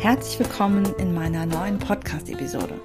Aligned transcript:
Herzlich 0.00 0.38
willkommen 0.38 0.94
in 0.98 1.12
meiner 1.12 1.44
neuen 1.44 1.78
Podcast-Episode. 1.78 2.80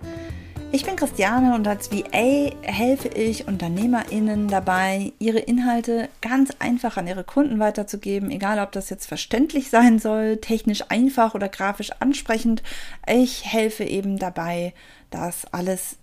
Ich 0.73 0.83
bin 0.83 0.97
Christiane 0.97 1.55
und 1.55 1.65
als 1.65 1.89
VA 1.89 2.51
helfe 2.61 3.07
ich 3.07 3.47
UnternehmerInnen 3.47 4.49
dabei, 4.49 5.13
ihre 5.17 5.39
Inhalte 5.39 6.09
ganz 6.19 6.51
einfach 6.59 6.97
an 6.97 7.07
ihre 7.07 7.23
Kunden 7.23 7.57
weiterzugeben, 7.57 8.31
egal 8.31 8.59
ob 8.59 8.73
das 8.73 8.89
jetzt 8.89 9.05
verständlich 9.05 9.69
sein 9.69 9.97
soll, 9.97 10.37
technisch 10.37 10.83
einfach 10.89 11.35
oder 11.35 11.47
grafisch 11.47 11.91
ansprechend. 12.01 12.63
Ich 13.07 13.45
helfe 13.45 13.85
eben 13.85 14.19
dabei, 14.19 14.73
dass 15.09 15.45
alles 15.53 15.95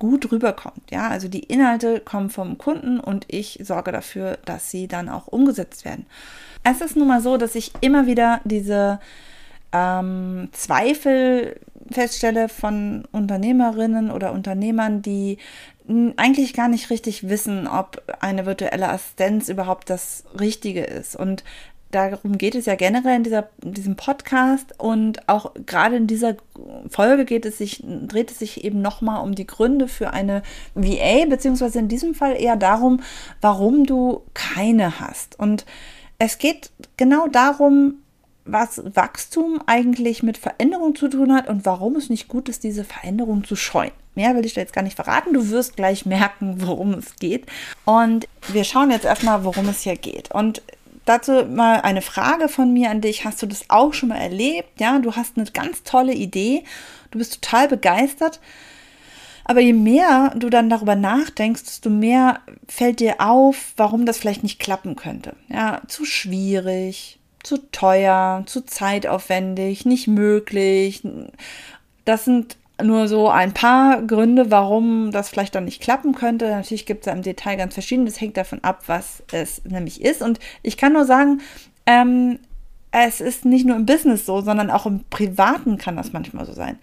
gut 0.00 0.32
rüberkommt. 0.32 0.90
Ja, 0.90 1.06
also 1.06 1.28
die 1.28 1.44
Inhalte 1.44 2.00
kommen 2.00 2.30
vom 2.30 2.58
Kunden 2.58 2.98
und 2.98 3.26
ich 3.28 3.60
sorge 3.62 3.92
dafür, 3.92 4.38
dass 4.44 4.72
sie 4.72 4.88
dann 4.88 5.08
auch 5.08 5.28
umgesetzt 5.28 5.84
werden. 5.84 6.06
Es 6.64 6.80
ist 6.80 6.96
nun 6.96 7.06
mal 7.06 7.20
so, 7.20 7.36
dass 7.36 7.54
ich 7.54 7.70
immer 7.80 8.08
wieder 8.08 8.40
diese 8.42 8.98
ähm, 9.72 10.48
Zweifel 10.52 11.60
feststelle 11.90 12.48
von 12.48 13.06
Unternehmerinnen 13.12 14.10
oder 14.10 14.32
Unternehmern, 14.32 15.02
die 15.02 15.38
eigentlich 16.16 16.52
gar 16.52 16.68
nicht 16.68 16.90
richtig 16.90 17.28
wissen, 17.28 17.66
ob 17.66 18.02
eine 18.20 18.44
virtuelle 18.44 18.90
Assistenz 18.90 19.48
überhaupt 19.48 19.88
das 19.88 20.24
Richtige 20.38 20.84
ist. 20.84 21.16
Und 21.16 21.44
darum 21.90 22.36
geht 22.36 22.54
es 22.54 22.66
ja 22.66 22.74
generell 22.74 23.16
in, 23.16 23.24
dieser, 23.24 23.48
in 23.62 23.72
diesem 23.72 23.96
Podcast 23.96 24.74
und 24.78 25.26
auch 25.28 25.54
gerade 25.64 25.96
in 25.96 26.06
dieser 26.06 26.36
Folge 26.90 27.24
geht 27.24 27.46
es 27.46 27.56
sich, 27.56 27.82
dreht 28.06 28.30
es 28.30 28.38
sich 28.38 28.64
eben 28.64 28.82
nochmal 28.82 29.22
um 29.22 29.34
die 29.34 29.46
Gründe 29.46 29.88
für 29.88 30.12
eine 30.12 30.42
VA, 30.74 31.24
beziehungsweise 31.26 31.78
in 31.78 31.88
diesem 31.88 32.14
Fall 32.14 32.38
eher 32.38 32.56
darum, 32.56 33.00
warum 33.40 33.84
du 33.84 34.22
keine 34.34 35.00
hast. 35.00 35.38
Und 35.38 35.64
es 36.18 36.36
geht 36.36 36.70
genau 36.98 37.28
darum, 37.28 37.94
was 38.50 38.82
Wachstum 38.94 39.60
eigentlich 39.66 40.22
mit 40.22 40.38
Veränderung 40.38 40.94
zu 40.94 41.08
tun 41.08 41.34
hat 41.34 41.48
und 41.48 41.64
warum 41.64 41.96
es 41.96 42.10
nicht 42.10 42.28
gut 42.28 42.48
ist, 42.48 42.64
diese 42.64 42.84
Veränderung 42.84 43.44
zu 43.44 43.56
scheuen. 43.56 43.92
Mehr 44.14 44.34
will 44.34 44.44
ich 44.44 44.54
dir 44.54 44.60
jetzt 44.62 44.72
gar 44.72 44.82
nicht 44.82 44.96
verraten. 44.96 45.32
Du 45.32 45.50
wirst 45.50 45.76
gleich 45.76 46.04
merken, 46.04 46.56
worum 46.58 46.94
es 46.94 47.16
geht. 47.16 47.46
Und 47.84 48.26
wir 48.48 48.64
schauen 48.64 48.90
jetzt 48.90 49.04
erstmal, 49.04 49.44
worum 49.44 49.68
es 49.68 49.82
hier 49.82 49.96
geht. 49.96 50.32
Und 50.32 50.62
dazu 51.04 51.44
mal 51.44 51.80
eine 51.82 52.02
Frage 52.02 52.48
von 52.48 52.72
mir 52.72 52.90
an 52.90 53.00
dich. 53.00 53.24
Hast 53.24 53.40
du 53.42 53.46
das 53.46 53.66
auch 53.68 53.94
schon 53.94 54.08
mal 54.08 54.18
erlebt? 54.18 54.80
Ja, 54.80 54.98
du 54.98 55.14
hast 55.14 55.36
eine 55.36 55.46
ganz 55.50 55.84
tolle 55.84 56.14
Idee. 56.14 56.64
Du 57.10 57.18
bist 57.18 57.40
total 57.40 57.68
begeistert. 57.68 58.40
Aber 59.44 59.60
je 59.60 59.72
mehr 59.72 60.34
du 60.36 60.50
dann 60.50 60.68
darüber 60.68 60.94
nachdenkst, 60.94 61.62
desto 61.62 61.88
mehr 61.88 62.40
fällt 62.68 63.00
dir 63.00 63.20
auf, 63.20 63.72
warum 63.76 64.04
das 64.04 64.18
vielleicht 64.18 64.42
nicht 64.42 64.58
klappen 64.58 64.94
könnte. 64.94 65.36
Ja, 65.48 65.80
zu 65.88 66.04
schwierig, 66.04 67.17
zu 67.42 67.70
teuer, 67.70 68.42
zu 68.46 68.64
zeitaufwendig, 68.64 69.86
nicht 69.86 70.08
möglich. 70.08 71.02
Das 72.04 72.24
sind 72.24 72.56
nur 72.82 73.08
so 73.08 73.28
ein 73.28 73.54
paar 73.54 74.02
Gründe, 74.02 74.50
warum 74.50 75.10
das 75.10 75.28
vielleicht 75.28 75.54
dann 75.54 75.64
nicht 75.64 75.82
klappen 75.82 76.14
könnte. 76.14 76.50
Natürlich 76.50 76.86
gibt 76.86 77.06
es 77.06 77.12
im 77.12 77.22
Detail 77.22 77.56
ganz 77.56 77.74
verschiedene. 77.74 78.08
Das 78.08 78.20
hängt 78.20 78.36
davon 78.36 78.62
ab, 78.62 78.84
was 78.86 79.22
es 79.32 79.64
nämlich 79.64 80.02
ist. 80.02 80.22
Und 80.22 80.38
ich 80.62 80.76
kann 80.76 80.92
nur 80.92 81.04
sagen, 81.04 81.40
ähm, 81.86 82.38
es 82.90 83.20
ist 83.20 83.44
nicht 83.44 83.66
nur 83.66 83.76
im 83.76 83.86
Business 83.86 84.26
so, 84.26 84.40
sondern 84.40 84.70
auch 84.70 84.86
im 84.86 85.04
Privaten 85.10 85.78
kann 85.78 85.96
das 85.96 86.12
manchmal 86.12 86.46
so 86.46 86.52
sein. 86.52 86.78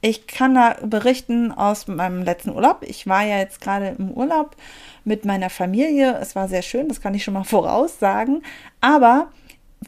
Ich 0.00 0.26
kann 0.26 0.54
da 0.54 0.76
berichten 0.82 1.50
aus 1.50 1.88
meinem 1.88 2.22
letzten 2.22 2.50
Urlaub. 2.50 2.82
Ich 2.82 3.06
war 3.06 3.24
ja 3.24 3.38
jetzt 3.38 3.62
gerade 3.62 3.96
im 3.98 4.10
Urlaub 4.10 4.54
mit 5.04 5.24
meiner 5.24 5.48
Familie. 5.48 6.18
Es 6.20 6.36
war 6.36 6.46
sehr 6.46 6.60
schön, 6.60 6.88
das 6.88 7.00
kann 7.00 7.14
ich 7.14 7.24
schon 7.24 7.34
mal 7.34 7.44
voraussagen. 7.44 8.42
Aber 8.82 9.28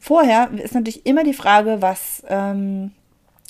vorher 0.00 0.50
ist 0.52 0.74
natürlich 0.74 1.06
immer 1.06 1.24
die 1.24 1.34
Frage, 1.34 1.78
was, 1.80 2.22
ähm, 2.28 2.92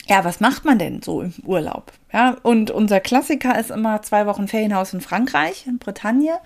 ja, 0.07 0.25
was 0.25 0.41
macht 0.41 0.65
man 0.65 0.79
denn 0.79 1.03
so 1.03 1.23
im 1.23 1.35
Urlaub? 1.45 1.93
Ja, 2.13 2.37
und 2.43 2.71
unser 2.71 3.01
Klassiker 3.01 3.59
ist 3.59 3.71
immer 3.71 4.03
zwei 4.03 4.27
Wochen 4.27 4.49
Ferienhaus 4.49 4.95
in 4.95 5.01
Frankreich, 5.01 5.67
in 5.67 5.79
Bretagne. 5.79 6.39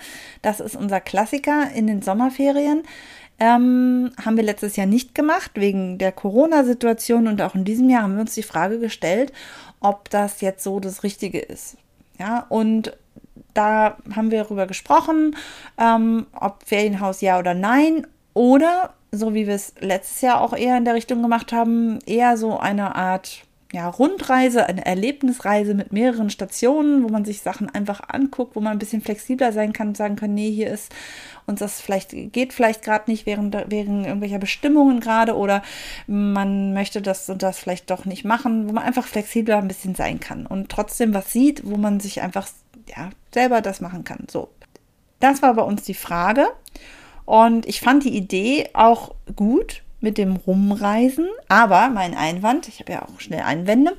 Das 0.43 0.61
ist 0.61 0.77
unser 0.77 1.01
Klassiker 1.01 1.71
in 1.75 1.87
den 1.87 2.03
Sommerferien. 2.03 2.83
Ähm, 3.39 4.11
haben 4.23 4.37
wir 4.37 4.45
letztes 4.45 4.77
Jahr 4.77 4.87
nicht 4.87 5.15
gemacht, 5.15 5.53
wegen 5.55 5.99
der 5.99 6.13
Corona-Situation. 6.13 7.27
Und 7.27 7.41
auch 7.43 7.55
in 7.55 7.65
diesem 7.65 7.89
Jahr 7.89 8.03
haben 8.03 8.15
wir 8.15 8.23
uns 8.23 8.35
die 8.35 8.43
Frage 8.43 8.79
gestellt, 8.79 9.33
ob 9.81 10.11
das 10.11 10.41
jetzt 10.41 10.63
so 10.63 10.81
das 10.81 11.03
Richtige 11.03 11.41
ist. 11.41 11.77
Ja, 12.19 12.47
und 12.49 12.97
da 13.55 13.97
haben 14.15 14.31
wir 14.31 14.43
darüber 14.43 14.67
gesprochen, 14.67 15.37
ähm, 15.79 16.27
ob 16.39 16.65
Ferienhaus 16.67 17.21
ja 17.21 17.39
oder 17.39 17.55
nein. 17.55 18.07
Oder 18.35 18.95
so 19.13 19.35
wie 19.35 19.47
wir 19.47 19.55
es 19.55 19.75
letztes 19.81 20.21
Jahr 20.21 20.41
auch 20.41 20.53
eher 20.53 20.77
in 20.77 20.85
der 20.85 20.95
Richtung 20.95 21.23
gemacht 21.23 21.53
haben, 21.53 21.99
eher 22.07 22.37
so 22.37 22.59
eine 22.59 22.95
Art 22.95 23.45
ja, 23.73 23.89
Rundreise, 23.89 24.67
eine 24.67 24.85
Erlebnisreise 24.85 25.75
mit 25.75 25.93
mehreren 25.93 26.29
Stationen, 26.29 27.05
wo 27.05 27.09
man 27.09 27.25
sich 27.25 27.41
Sachen 27.41 27.71
einfach 27.71 28.01
anguckt, 28.09 28.57
wo 28.57 28.61
man 28.61 28.73
ein 28.73 28.79
bisschen 28.81 29.01
flexibler 29.01 29.53
sein 29.53 29.73
kann 29.73 29.89
und 29.89 29.97
sagen 29.97 30.17
kann, 30.17 30.35
nee, 30.35 30.51
hier 30.51 30.71
ist 30.71 30.93
uns 31.47 31.61
das 31.61 31.81
vielleicht, 31.81 32.11
geht 32.33 32.53
vielleicht 32.53 32.83
gerade 32.83 33.09
nicht 33.11 33.27
während, 33.27 33.55
wegen 33.71 34.05
irgendwelcher 34.05 34.39
Bestimmungen 34.39 34.99
gerade 34.99 35.37
oder 35.37 35.63
man 36.09 36.73
möchte 36.73 37.01
das 37.01 37.31
und 37.31 37.43
das 37.43 37.61
vielleicht 37.61 37.91
doch 37.91 38.05
nicht 38.05 38.25
machen, 38.25 38.69
wo 38.69 38.73
man 38.73 38.85
einfach 38.85 39.07
flexibler 39.07 39.59
ein 39.59 39.69
bisschen 39.69 39.95
sein 39.95 40.19
kann 40.19 40.47
und 40.47 40.69
trotzdem 40.69 41.15
was 41.15 41.33
sieht, 41.33 41.63
wo 41.65 41.77
man 41.77 42.01
sich 42.01 42.23
einfach, 42.23 42.49
ja, 42.87 43.11
selber 43.33 43.61
das 43.61 43.81
machen 43.81 44.03
kann. 44.03 44.27
So. 44.29 44.49
Das 45.21 45.43
war 45.43 45.55
bei 45.55 45.63
uns 45.63 45.83
die 45.83 45.95
Frage. 45.95 46.49
Und 47.31 47.65
ich 47.67 47.79
fand 47.79 48.03
die 48.03 48.17
Idee 48.17 48.71
auch 48.73 49.15
gut 49.37 49.85
mit 50.01 50.19
dem 50.19 50.35
Rumreisen, 50.35 51.29
aber 51.47 51.89
mein 51.89 52.17
Einwand, 52.17 52.67
ich 52.67 52.81
habe 52.81 52.91
ja 52.91 53.03
auch 53.03 53.21
schnell 53.21 53.43
Einwände, 53.43 53.97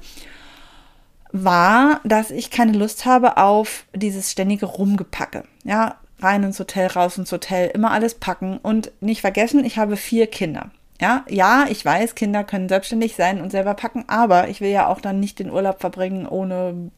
war, 1.31 2.01
dass 2.03 2.29
ich 2.29 2.51
keine 2.51 2.73
Lust 2.73 3.05
habe 3.05 3.37
auf 3.37 3.85
dieses 3.95 4.33
ständige 4.33 4.65
Rumgepacke. 4.65 5.45
Ja, 5.63 5.95
rein 6.19 6.43
ins 6.43 6.59
Hotel, 6.59 6.87
raus 6.87 7.17
ins 7.17 7.31
Hotel, 7.31 7.69
immer 7.69 7.91
alles 7.91 8.15
packen 8.15 8.57
und 8.57 8.91
nicht 8.99 9.21
vergessen, 9.21 9.63
ich 9.63 9.77
habe 9.77 9.95
vier 9.95 10.27
Kinder. 10.27 10.69
Ja, 10.99 11.23
ja, 11.29 11.67
ich 11.69 11.85
weiß, 11.85 12.15
Kinder 12.15 12.43
können 12.43 12.67
selbstständig 12.67 13.15
sein 13.15 13.39
und 13.39 13.49
selber 13.49 13.75
packen, 13.75 14.03
aber 14.07 14.49
ich 14.49 14.59
will 14.59 14.71
ja 14.71 14.87
auch 14.87 14.99
dann 14.99 15.21
nicht 15.21 15.39
den 15.39 15.51
Urlaub 15.51 15.79
verbringen 15.79 16.27
ohne. 16.27 16.91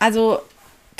Also 0.00 0.40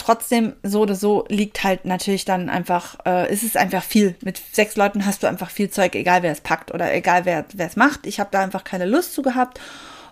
trotzdem, 0.00 0.55
so 0.62 0.81
oder 0.81 0.94
so 0.94 1.25
liegt 1.28 1.62
halt 1.62 1.84
natürlich 1.84 2.25
dann 2.25 2.49
einfach, 2.49 2.99
äh, 3.06 3.33
ist 3.33 3.43
es 3.43 3.56
einfach 3.56 3.83
viel. 3.83 4.16
Mit 4.22 4.41
sechs 4.53 4.77
Leuten 4.77 5.06
hast 5.06 5.22
du 5.22 5.27
einfach 5.27 5.50
viel 5.50 5.71
Zeug, 5.71 5.94
egal 5.94 6.22
wer 6.22 6.33
es 6.33 6.41
packt 6.41 6.72
oder 6.72 6.93
egal 6.93 7.25
wer 7.25 7.44
es 7.56 7.77
macht. 7.77 8.06
Ich 8.06 8.21
habe 8.21 8.31
da 8.33 8.41
einfach 8.41 8.65
keine 8.65 8.87
Lust 8.87 9.15
zu 9.15 9.22
gehabt 9.22 9.61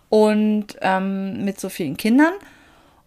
und 0.09 0.76
ähm, 0.81 1.44
mit 1.44 1.61
so 1.61 1.69
vielen 1.69 1.96
Kindern. 1.96 2.32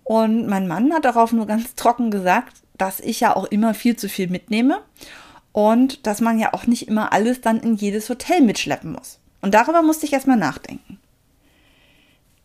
Und 0.03 0.47
mein 0.47 0.67
Mann 0.67 0.93
hat 0.93 1.05
darauf 1.05 1.31
nur 1.31 1.47
ganz 1.47 1.75
trocken 1.75 2.11
gesagt, 2.11 2.57
dass 2.77 2.99
ich 2.99 3.19
ja 3.19 3.35
auch 3.35 3.45
immer 3.45 3.73
viel 3.73 3.95
zu 3.95 4.09
viel 4.09 4.27
mitnehme 4.27 4.79
und 5.51 6.05
dass 6.07 6.21
man 6.21 6.39
ja 6.39 6.53
auch 6.53 6.65
nicht 6.65 6.87
immer 6.87 7.13
alles 7.13 7.41
dann 7.41 7.59
in 7.59 7.75
jedes 7.75 8.09
Hotel 8.09 8.41
mitschleppen 8.41 8.91
muss. 8.91 9.19
Und 9.41 9.53
darüber 9.53 9.81
musste 9.81 10.05
ich 10.05 10.13
erstmal 10.13 10.37
nachdenken. 10.37 11.00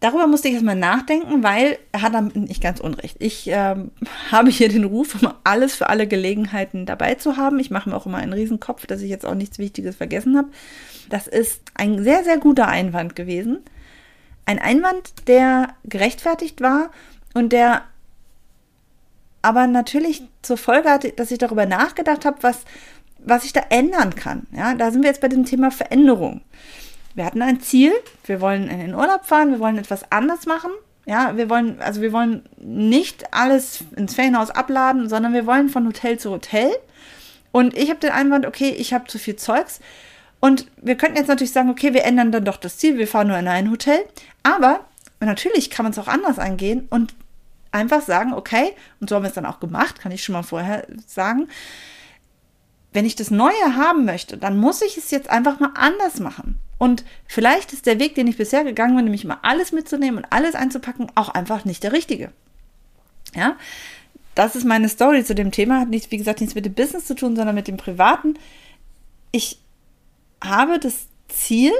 Darüber 0.01 0.27
musste 0.27 0.49
ich 0.49 0.55
erstmal 0.55 0.77
nachdenken, 0.77 1.43
weil 1.43 1.79
er 1.91 2.03
hat 2.03 2.13
damit 2.13 2.37
nicht 2.37 2.63
ganz 2.63 2.81
unrecht. 2.81 3.17
Ich 3.19 3.49
ähm, 3.49 3.91
habe 4.31 4.51
hier 4.51 4.69
den 4.69 4.85
Ruf, 4.85 5.21
um 5.21 5.33
alles 5.45 5.75
für 5.75 5.89
alle 5.89 6.07
Gelegenheiten 6.07 6.85
dabei 6.85 7.15
zu 7.15 7.37
haben. 7.37 7.59
Ich 7.59 7.71
mache 7.71 7.89
mir 7.89 7.97
auch 7.97 8.07
immer 8.07 8.19
einen 8.19 8.35
Riesenkopf, 8.35 8.87
dass 8.87 9.01
ich 9.01 9.09
jetzt 9.09 9.25
auch 9.25 9.35
nichts 9.35 9.59
Wichtiges 9.59 9.97
vergessen 9.97 10.37
habe. 10.37 10.49
Das 11.09 11.27
ist 11.27 11.63
ein 11.75 12.03
sehr, 12.03 12.25
sehr 12.25 12.37
guter 12.37 12.69
Einwand 12.69 13.17
gewesen. 13.17 13.61
Ein 14.45 14.59
Einwand, 14.59 15.29
der 15.29 15.69
gerechtfertigt 15.85 16.61
war 16.61 16.91
und 17.35 17.53
der 17.53 17.83
aber 19.41 19.67
natürlich 19.67 20.25
zur 20.43 20.57
Folge 20.57 20.91
hatte, 20.91 21.13
dass 21.13 21.31
ich 21.31 21.39
darüber 21.39 21.67
nachgedacht 21.67 22.25
habe, 22.25 22.43
was, 22.43 22.65
was 23.19 23.45
ich 23.45 23.53
da 23.53 23.63
ändern 23.71 24.15
kann. 24.15 24.47
Ja, 24.53 24.75
da 24.75 24.91
sind 24.91 25.03
wir 25.03 25.09
jetzt 25.09 25.21
bei 25.21 25.29
dem 25.29 25.45
Thema 25.45 25.71
Veränderung 25.71 26.43
wir 27.17 27.25
hatten 27.25 27.43
ein 27.43 27.61
Ziel, 27.61 27.93
wir 28.27 28.41
wollen 28.43 28.69
in 28.69 28.79
den 28.79 28.95
Urlaub 28.95 29.25
fahren, 29.25 29.51
wir 29.51 29.59
wollen 29.59 29.79
etwas 29.79 30.13
anders 30.13 30.45
machen. 30.45 30.71
Ja, 31.07 31.37
wir 31.37 31.49
wollen, 31.49 31.81
also 31.81 32.03
wir 32.03 32.13
wollen 32.13 32.47
nicht 32.59 33.33
alles 33.33 33.85
ins 33.97 34.15
Ferienhaus 34.15 34.51
abladen, 34.51 35.09
sondern 35.09 35.33
wir 35.33 35.47
wollen 35.47 35.71
von 35.71 35.87
Hotel 35.87 36.19
zu 36.19 36.31
Hotel 36.31 36.71
Und 37.53 37.77
ich 37.77 37.89
habe 37.89 38.01
den 38.01 38.11
Einwand, 38.11 38.45
okay, 38.45 38.69
ich 38.69 38.93
habe 38.93 39.07
zu 39.07 39.19
viel 39.19 39.37
Zeugs. 39.37 39.81
Und 40.41 40.67
wir 40.77 40.97
könnten 40.97 41.17
jetzt 41.17 41.29
natürlich 41.29 41.53
sagen, 41.53 41.71
okay, 41.71 41.95
wir 41.95 42.05
ändern 42.05 42.33
dann 42.33 42.45
doch 42.45 42.59
das 42.59 42.77
Ziel, 42.77 42.99
wir 42.99 43.09
fahren 43.09 43.29
nur 43.29 43.39
in 43.39 43.49
ein 43.49 43.71
Hotel. 43.71 44.01
Aber 44.43 44.81
natürlich 45.21 45.71
kann 45.71 45.85
man 45.85 45.93
es 45.93 45.99
auch 45.99 46.09
anders 46.09 46.39
angehen 46.39 46.87
und 46.91 47.15
einfach 47.73 48.03
sagen, 48.03 48.35
okay, 48.35 48.75
und 49.01 49.09
so 49.09 49.17
haben 49.17 49.23
wir 49.23 49.29
es 49.29 49.35
dann 49.35 49.47
auch 49.47 49.61
gemacht, 49.61 50.01
kann 50.01 50.13
ich 50.13 50.23
schon 50.23 50.35
mal 50.35 50.43
vorher 50.43 50.87
sagen, 51.07 51.49
wenn 52.93 53.07
ich 53.07 53.17
das 53.17 53.31
Neue 53.31 53.77
haben 53.77 54.05
möchte, 54.05 54.37
dann 54.37 54.59
muss 54.59 54.83
ich 54.83 54.99
es 54.99 55.11
jetzt 55.11 55.31
einfach 55.31 55.61
mal 55.61 55.73
anders 55.77 56.21
machen. 56.21 56.59
Und 56.79 57.05
vielleicht 57.27 57.73
ist 57.73 57.87
der 57.87 57.99
Weg, 57.99 58.15
den 58.15 58.27
ich 58.27 58.37
bisher 58.37 58.65
gegangen 58.65 58.97
bin, 58.97 59.05
nämlich 59.07 59.25
mal 59.25 59.39
alles 59.43 59.73
mitzunehmen 59.73 60.19
und 60.19 60.33
alles 60.33 60.55
einzupacken, 60.55 61.11
auch 61.15 61.31
einfach 61.31 61.65
nicht 61.65 61.83
der 61.83 61.93
richtige. 61.93 62.31
Ja, 63.35 63.57
das 64.35 64.55
ist 64.55 64.65
meine 64.65 64.89
Story 64.89 65.25
zu 65.25 65.35
dem 65.35 65.51
Thema. 65.51 65.81
Hat 65.81 65.89
nichts, 65.89 66.11
wie 66.11 66.19
gesagt, 66.19 66.41
nichts 66.41 66.55
mit 66.55 66.67
dem 66.67 66.75
Business 66.75 67.07
zu 67.07 67.15
tun, 67.15 67.37
sondern 67.37 67.55
mit 67.55 67.69
dem 67.69 67.79
Privaten. 67.79 68.35
Ich 69.33 69.59
habe 70.45 70.79
das 70.79 71.07
Ziel, 71.29 71.73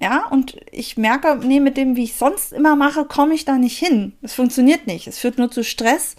ja, 0.00 0.26
und 0.28 0.56
ich 0.72 0.96
merke, 0.96 1.38
nee, 1.42 1.60
mit 1.60 1.76
dem, 1.76 1.96
wie 1.96 2.04
ich 2.04 2.14
sonst 2.14 2.52
immer 2.52 2.76
mache, 2.76 3.04
komme 3.04 3.34
ich 3.34 3.44
da 3.44 3.58
nicht 3.58 3.78
hin. 3.78 4.14
Es 4.22 4.32
funktioniert 4.34 4.86
nicht. 4.86 5.06
Es 5.06 5.18
führt 5.18 5.38
nur 5.38 5.50
zu 5.50 5.62
Stress. 5.62 6.16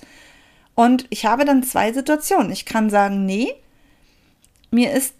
Und 0.75 1.07
ich 1.09 1.25
habe 1.25 1.45
dann 1.45 1.63
zwei 1.63 1.91
Situationen. 1.91 2.51
Ich 2.51 2.65
kann 2.65 2.89
sagen, 2.89 3.25
nee, 3.25 3.53
mir 4.71 4.91
ist 4.93 5.15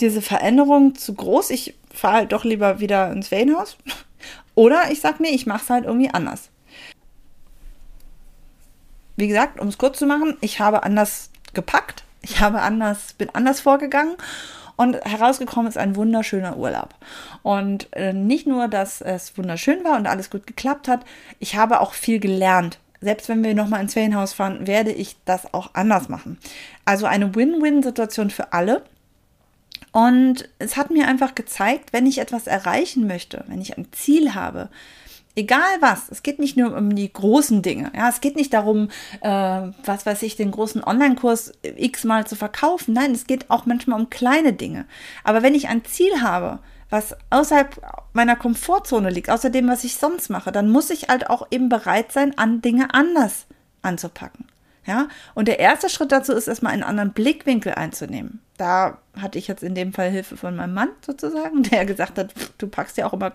diese 0.00 0.22
Veränderung 0.22 0.94
zu 0.94 1.14
groß. 1.14 1.50
Ich 1.50 1.74
fahre 1.98 2.14
halt 2.14 2.32
doch 2.32 2.44
lieber 2.44 2.80
wieder 2.80 3.10
ins 3.12 3.28
Ferienhaus. 3.28 3.76
Oder 4.54 4.90
ich 4.90 5.00
sage, 5.00 5.22
nee, 5.22 5.30
ich 5.30 5.46
mache 5.46 5.62
es 5.62 5.70
halt 5.70 5.84
irgendwie 5.84 6.10
anders. 6.10 6.50
Wie 9.16 9.28
gesagt, 9.28 9.60
um 9.60 9.68
es 9.68 9.78
kurz 9.78 9.98
zu 9.98 10.06
machen, 10.06 10.36
ich 10.40 10.60
habe 10.60 10.82
anders 10.82 11.30
gepackt. 11.54 12.04
Ich 12.22 12.40
habe 12.40 12.60
anders, 12.60 13.12
bin 13.14 13.30
anders 13.32 13.60
vorgegangen 13.60 14.16
und 14.76 14.96
herausgekommen 15.04 15.68
ist 15.68 15.78
ein 15.78 15.96
wunderschöner 15.96 16.56
Urlaub. 16.56 16.94
Und 17.42 17.88
äh, 17.92 18.12
nicht 18.12 18.46
nur, 18.46 18.68
dass 18.68 19.00
es 19.00 19.36
wunderschön 19.36 19.82
war 19.84 19.96
und 19.96 20.06
alles 20.06 20.30
gut 20.30 20.46
geklappt 20.46 20.88
hat, 20.88 21.00
ich 21.40 21.56
habe 21.56 21.80
auch 21.80 21.94
viel 21.94 22.20
gelernt. 22.20 22.78
Selbst 23.00 23.28
wenn 23.28 23.44
wir 23.44 23.54
nochmal 23.54 23.80
ins 23.80 23.94
Ferienhaus 23.94 24.32
fahren, 24.32 24.66
werde 24.66 24.92
ich 24.92 25.16
das 25.24 25.52
auch 25.54 25.70
anders 25.74 26.08
machen. 26.08 26.38
Also 26.84 27.06
eine 27.06 27.34
Win-Win-Situation 27.34 28.30
für 28.30 28.52
alle. 28.52 28.82
Und 29.92 30.48
es 30.58 30.76
hat 30.76 30.90
mir 30.90 31.08
einfach 31.08 31.34
gezeigt, 31.34 31.92
wenn 31.92 32.06
ich 32.06 32.18
etwas 32.18 32.46
erreichen 32.46 33.06
möchte, 33.06 33.44
wenn 33.48 33.60
ich 33.60 33.76
ein 33.76 33.88
Ziel 33.92 34.34
habe, 34.34 34.68
Egal 35.38 35.76
was, 35.78 36.08
es 36.10 36.24
geht 36.24 36.40
nicht 36.40 36.56
nur 36.56 36.76
um 36.76 36.96
die 36.96 37.12
großen 37.12 37.62
Dinge. 37.62 37.92
Ja, 37.94 38.08
es 38.08 38.20
geht 38.20 38.34
nicht 38.34 38.52
darum, 38.52 38.88
äh, 39.20 39.28
was 39.28 40.04
weiß 40.04 40.22
ich, 40.22 40.34
den 40.34 40.50
großen 40.50 40.82
Online-Kurs 40.82 41.52
x-mal 41.62 42.26
zu 42.26 42.34
verkaufen. 42.34 42.92
Nein, 42.92 43.12
es 43.12 43.28
geht 43.28 43.48
auch 43.48 43.64
manchmal 43.64 44.00
um 44.00 44.10
kleine 44.10 44.52
Dinge. 44.52 44.84
Aber 45.22 45.44
wenn 45.44 45.54
ich 45.54 45.68
ein 45.68 45.84
Ziel 45.84 46.22
habe, 46.22 46.58
was 46.90 47.14
außerhalb 47.30 47.80
meiner 48.14 48.34
Komfortzone 48.34 49.10
liegt, 49.10 49.30
außer 49.30 49.48
dem, 49.48 49.68
was 49.68 49.84
ich 49.84 49.94
sonst 49.94 50.28
mache, 50.28 50.50
dann 50.50 50.70
muss 50.70 50.90
ich 50.90 51.06
halt 51.08 51.30
auch 51.30 51.46
eben 51.52 51.68
bereit 51.68 52.10
sein, 52.10 52.36
an 52.36 52.60
Dinge 52.60 52.92
anders 52.92 53.46
anzupacken. 53.80 54.46
Ja, 54.86 55.06
und 55.34 55.46
der 55.46 55.60
erste 55.60 55.88
Schritt 55.88 56.10
dazu 56.10 56.32
ist 56.32 56.48
erstmal 56.48 56.72
einen 56.72 56.82
anderen 56.82 57.12
Blickwinkel 57.12 57.74
einzunehmen. 57.74 58.40
Da 58.58 58.98
hatte 59.16 59.38
ich 59.38 59.48
jetzt 59.48 59.62
in 59.62 59.74
dem 59.74 59.94
Fall 59.94 60.10
Hilfe 60.10 60.36
von 60.36 60.54
meinem 60.54 60.74
Mann 60.74 60.90
sozusagen, 61.06 61.62
der 61.62 61.86
gesagt 61.86 62.18
hat, 62.18 62.34
du 62.58 62.68
packst 62.68 62.98
ja 62.98 63.06
auch 63.06 63.14
immer 63.14 63.32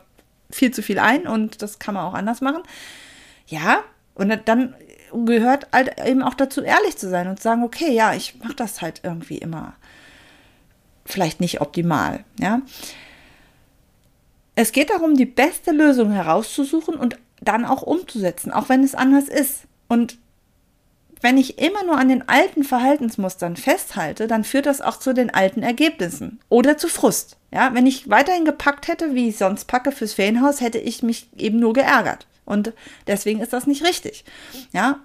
viel 0.51 0.71
zu 0.71 0.83
viel 0.83 0.99
ein 0.99 1.25
und 1.25 1.63
das 1.63 1.79
kann 1.79 1.95
man 1.95 2.05
auch 2.05 2.13
anders 2.13 2.41
machen. 2.41 2.61
Ja, 3.47 3.83
und 4.13 4.31
dann 4.45 4.75
gehört 5.25 5.67
halt 5.71 5.99
eben 6.05 6.21
auch 6.21 6.35
dazu, 6.35 6.61
ehrlich 6.61 6.97
zu 6.97 7.09
sein 7.09 7.27
und 7.27 7.37
zu 7.37 7.43
sagen, 7.43 7.63
okay, 7.63 7.91
ja, 7.91 8.13
ich 8.13 8.39
mache 8.39 8.53
das 8.53 8.81
halt 8.81 9.01
irgendwie 9.03 9.37
immer 9.39 9.73
vielleicht 11.05 11.39
nicht 11.41 11.61
optimal, 11.61 12.23
ja. 12.39 12.61
Es 14.55 14.71
geht 14.71 14.91
darum, 14.91 15.15
die 15.15 15.25
beste 15.25 15.71
Lösung 15.71 16.11
herauszusuchen 16.11 16.95
und 16.95 17.17
dann 17.41 17.65
auch 17.65 17.81
umzusetzen, 17.81 18.51
auch 18.51 18.69
wenn 18.69 18.83
es 18.83 18.93
anders 18.93 19.27
ist. 19.27 19.63
Und 19.87 20.17
wenn 21.23 21.37
ich 21.37 21.57
immer 21.57 21.83
nur 21.85 21.97
an 21.97 22.09
den 22.09 22.27
alten 22.27 22.63
Verhaltensmustern 22.65 23.55
festhalte, 23.55 24.27
dann 24.27 24.43
führt 24.43 24.65
das 24.65 24.81
auch 24.81 24.99
zu 24.99 25.13
den 25.13 25.33
alten 25.33 25.63
Ergebnissen 25.63 26.41
oder 26.49 26.77
zu 26.77 26.89
Frust. 26.89 27.37
Ja, 27.49 27.73
wenn 27.73 27.87
ich 27.87 28.09
weiterhin 28.09 28.43
gepackt 28.43 28.89
hätte, 28.89 29.15
wie 29.15 29.29
ich 29.29 29.37
sonst 29.37 29.65
packe 29.65 29.93
fürs 29.93 30.13
Ferienhaus, 30.13 30.59
hätte 30.59 30.79
ich 30.79 31.01
mich 31.01 31.29
eben 31.37 31.59
nur 31.59 31.73
geärgert. 31.73 32.27
Und 32.43 32.73
deswegen 33.07 33.39
ist 33.39 33.53
das 33.53 33.67
nicht 33.67 33.85
richtig. 33.85 34.25
Ja, 34.73 34.99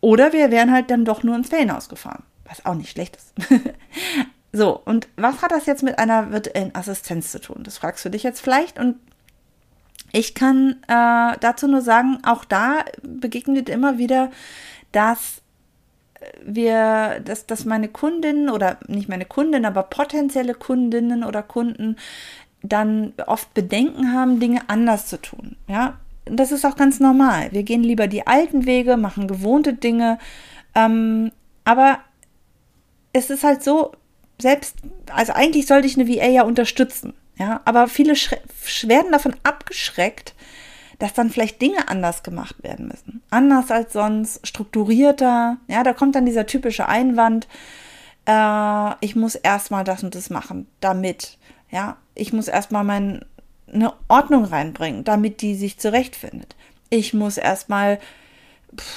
oder 0.00 0.32
wir 0.32 0.50
wären 0.50 0.72
halt 0.72 0.90
dann 0.90 1.04
doch 1.04 1.22
nur 1.22 1.36
ins 1.36 1.50
Ferienhaus 1.50 1.90
gefahren, 1.90 2.22
was 2.46 2.64
auch 2.64 2.74
nicht 2.74 2.90
schlecht 2.90 3.16
ist. 3.16 3.34
so, 4.52 4.80
und 4.84 5.06
was 5.16 5.42
hat 5.42 5.52
das 5.52 5.66
jetzt 5.66 5.82
mit 5.82 5.98
einer 5.98 6.32
virtuellen 6.32 6.74
Assistenz 6.74 7.30
zu 7.30 7.40
tun? 7.40 7.62
Das 7.62 7.76
fragst 7.76 8.04
du 8.06 8.08
dich 8.08 8.22
jetzt 8.22 8.40
vielleicht 8.40 8.78
und 8.78 8.96
ich 10.12 10.34
kann 10.34 10.76
äh, 10.88 11.36
dazu 11.40 11.68
nur 11.68 11.82
sagen, 11.82 12.20
auch 12.24 12.46
da 12.46 12.84
begegnet 13.02 13.68
immer 13.68 13.98
wieder, 13.98 14.30
dass 14.92 15.42
wir, 16.44 17.20
dass, 17.24 17.46
dass 17.46 17.64
meine 17.64 17.88
Kundinnen 17.88 18.50
oder 18.50 18.78
nicht 18.86 19.08
meine 19.08 19.24
Kundinnen, 19.24 19.66
aber 19.66 19.84
potenzielle 19.84 20.54
Kundinnen 20.54 21.24
oder 21.24 21.42
Kunden 21.42 21.96
dann 22.62 23.12
oft 23.26 23.54
Bedenken 23.54 24.12
haben, 24.12 24.40
Dinge 24.40 24.62
anders 24.68 25.06
zu 25.06 25.20
tun. 25.20 25.56
Ja, 25.68 25.98
das 26.24 26.52
ist 26.52 26.64
auch 26.64 26.76
ganz 26.76 27.00
normal. 27.00 27.52
Wir 27.52 27.62
gehen 27.62 27.82
lieber 27.82 28.06
die 28.06 28.26
alten 28.26 28.66
Wege, 28.66 28.96
machen 28.96 29.28
gewohnte 29.28 29.74
Dinge. 29.74 30.18
Ähm, 30.74 31.30
aber 31.64 32.00
es 33.12 33.30
ist 33.30 33.44
halt 33.44 33.62
so, 33.62 33.92
selbst, 34.40 34.76
also 35.12 35.32
eigentlich 35.32 35.66
sollte 35.66 35.86
ich 35.86 35.98
eine 35.98 36.08
VA 36.08 36.28
ja 36.28 36.42
unterstützen. 36.42 37.14
Ja, 37.38 37.60
aber 37.64 37.86
viele 37.86 38.14
werden 38.14 39.12
davon 39.12 39.36
abgeschreckt, 39.44 40.34
dass 40.98 41.14
dann 41.14 41.30
vielleicht 41.30 41.62
Dinge 41.62 41.88
anders 41.88 42.22
gemacht 42.22 42.62
werden 42.62 42.88
müssen. 42.88 43.22
Anders 43.30 43.70
als 43.70 43.92
sonst, 43.92 44.46
strukturierter. 44.46 45.58
Ja, 45.68 45.82
da 45.82 45.92
kommt 45.92 46.14
dann 46.14 46.26
dieser 46.26 46.46
typische 46.46 46.88
Einwand, 46.88 47.46
äh, 48.28 48.94
ich 49.04 49.16
muss 49.16 49.34
erstmal 49.34 49.84
das 49.84 50.04
und 50.04 50.14
das 50.14 50.30
machen, 50.30 50.66
damit. 50.80 51.38
Ja, 51.70 51.96
ich 52.14 52.32
muss 52.32 52.48
erstmal 52.48 52.84
meine 52.84 53.22
Ordnung 54.08 54.44
reinbringen, 54.44 55.04
damit 55.04 55.40
die 55.42 55.54
sich 55.54 55.78
zurechtfindet. 55.78 56.56
Ich 56.90 57.12
muss 57.14 57.36
erstmal 57.36 57.98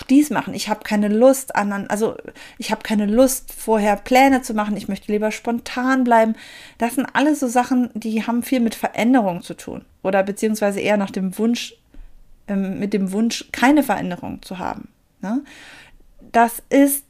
dies 0.09 0.29
machen. 0.29 0.53
Ich 0.53 0.69
habe 0.69 0.83
keine 0.83 1.07
Lust, 1.07 1.55
anderen, 1.55 1.89
also 1.89 2.15
ich 2.57 2.71
habe 2.71 2.83
keine 2.83 3.05
Lust, 3.05 3.53
vorher 3.53 3.95
Pläne 3.95 4.41
zu 4.41 4.53
machen. 4.53 4.75
Ich 4.75 4.87
möchte 4.87 5.11
lieber 5.11 5.31
spontan 5.31 6.03
bleiben. 6.03 6.35
Das 6.77 6.95
sind 6.95 7.07
alles 7.13 7.39
so 7.39 7.47
Sachen, 7.47 7.89
die 7.93 8.25
haben 8.25 8.43
viel 8.43 8.59
mit 8.59 8.75
Veränderung 8.75 9.41
zu 9.41 9.53
tun. 9.55 9.85
Oder 10.03 10.23
beziehungsweise 10.23 10.79
eher 10.79 10.97
nach 10.97 11.11
dem 11.11 11.37
Wunsch, 11.37 11.75
ähm, 12.47 12.79
mit 12.79 12.93
dem 12.93 13.11
Wunsch, 13.11 13.45
keine 13.51 13.83
Veränderung 13.83 14.41
zu 14.41 14.59
haben. 14.59 14.89
Ne? 15.21 15.43
Das 16.31 16.61
ist 16.69 17.05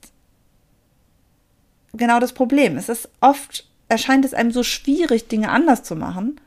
genau 1.93 2.19
das 2.19 2.33
Problem. 2.33 2.77
Es 2.77 2.89
ist 2.89 3.09
oft, 3.19 3.67
erscheint 3.89 4.25
es 4.25 4.33
einem 4.33 4.51
so 4.51 4.63
schwierig, 4.63 5.27
Dinge 5.27 5.49
anders 5.49 5.83
zu 5.83 5.95
machen. 5.95 6.39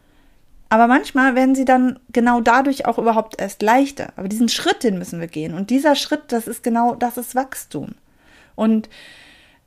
Aber 0.69 0.87
manchmal 0.87 1.35
werden 1.35 1.55
sie 1.55 1.65
dann 1.65 2.01
genau 2.13 2.41
dadurch 2.41 2.87
auch 2.87 2.99
überhaupt 2.99 3.41
erst 3.41 3.63
leichter. 3.63 4.13
Aber 4.17 4.29
diesen 4.29 4.49
Schritt, 4.49 4.83
den 4.83 4.99
müssen 4.99 5.21
wir 5.21 5.29
gehen. 5.29 5.55
Und 5.55 5.71
dieser 5.71 5.95
Schritt, 5.95 6.23
das 6.29 6.49
ist 6.49 6.63
genau, 6.63 6.95
das 6.95 7.17
ist 7.17 7.35
Wachstum. 7.35 7.95
Und 8.57 8.89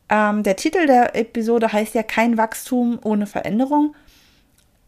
ähm, 0.10 0.44
der 0.44 0.56
Titel 0.56 0.86
der 0.86 1.16
Episode 1.16 1.72
heißt 1.72 1.94
ja 1.96 2.04
kein 2.04 2.38
Wachstum 2.38 3.00
ohne 3.04 3.26
Veränderung. 3.26 3.96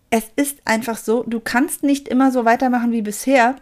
Es 0.10 0.26
ist 0.36 0.60
einfach 0.66 0.98
so, 0.98 1.24
du 1.24 1.40
kannst 1.40 1.84
nicht 1.84 2.08
immer 2.08 2.32
so 2.32 2.44
weitermachen 2.44 2.92
wie 2.92 3.02
bisher, 3.02 3.56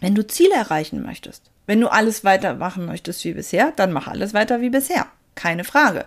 wenn 0.00 0.14
du 0.14 0.26
Ziele 0.26 0.54
erreichen 0.54 1.02
möchtest, 1.02 1.50
wenn 1.66 1.80
du 1.80 1.88
alles 1.88 2.24
weitermachen 2.24 2.86
möchtest 2.86 3.24
wie 3.24 3.32
bisher, 3.32 3.72
dann 3.76 3.92
mach 3.92 4.08
alles 4.08 4.34
weiter 4.34 4.60
wie 4.60 4.70
bisher. 4.70 5.06
Keine 5.34 5.64
Frage. 5.64 6.06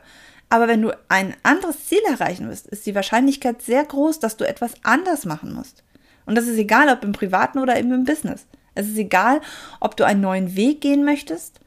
Aber 0.49 0.67
wenn 0.67 0.81
du 0.81 0.91
ein 1.07 1.35
anderes 1.43 1.87
Ziel 1.87 2.01
erreichen 2.09 2.49
willst, 2.49 2.67
ist 2.67 2.85
die 2.85 2.95
Wahrscheinlichkeit 2.95 3.61
sehr 3.61 3.83
groß, 3.85 4.19
dass 4.19 4.37
du 4.37 4.47
etwas 4.47 4.73
anders 4.83 5.25
machen 5.25 5.53
musst. 5.53 5.83
Und 6.25 6.35
das 6.35 6.47
ist 6.47 6.57
egal, 6.57 6.89
ob 6.89 7.03
im 7.03 7.13
privaten 7.13 7.59
oder 7.59 7.77
eben 7.77 7.93
im 7.93 8.03
Business. 8.03 8.45
Es 8.75 8.87
ist 8.87 8.97
egal, 8.97 9.41
ob 9.79 9.95
du 9.97 10.05
einen 10.05 10.21
neuen 10.21 10.55
Weg 10.55 10.81
gehen 10.81 11.05
möchtest 11.05 11.61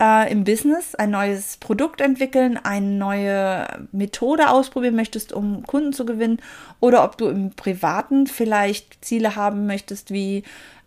äh, 0.00 0.32
im 0.32 0.44
Business, 0.44 0.94
ein 0.94 1.10
neues 1.10 1.58
Produkt 1.58 2.00
entwickeln, 2.00 2.56
eine 2.56 2.86
neue 2.86 3.86
Methode 3.92 4.48
ausprobieren 4.48 4.96
möchtest, 4.96 5.32
um 5.32 5.64
Kunden 5.66 5.92
zu 5.92 6.06
gewinnen, 6.06 6.40
oder 6.80 7.04
ob 7.04 7.18
du 7.18 7.28
im 7.28 7.50
privaten 7.50 8.26
vielleicht 8.26 9.04
Ziele 9.04 9.36
haben 9.36 9.66
möchtest, 9.66 10.10
wie 10.10 10.42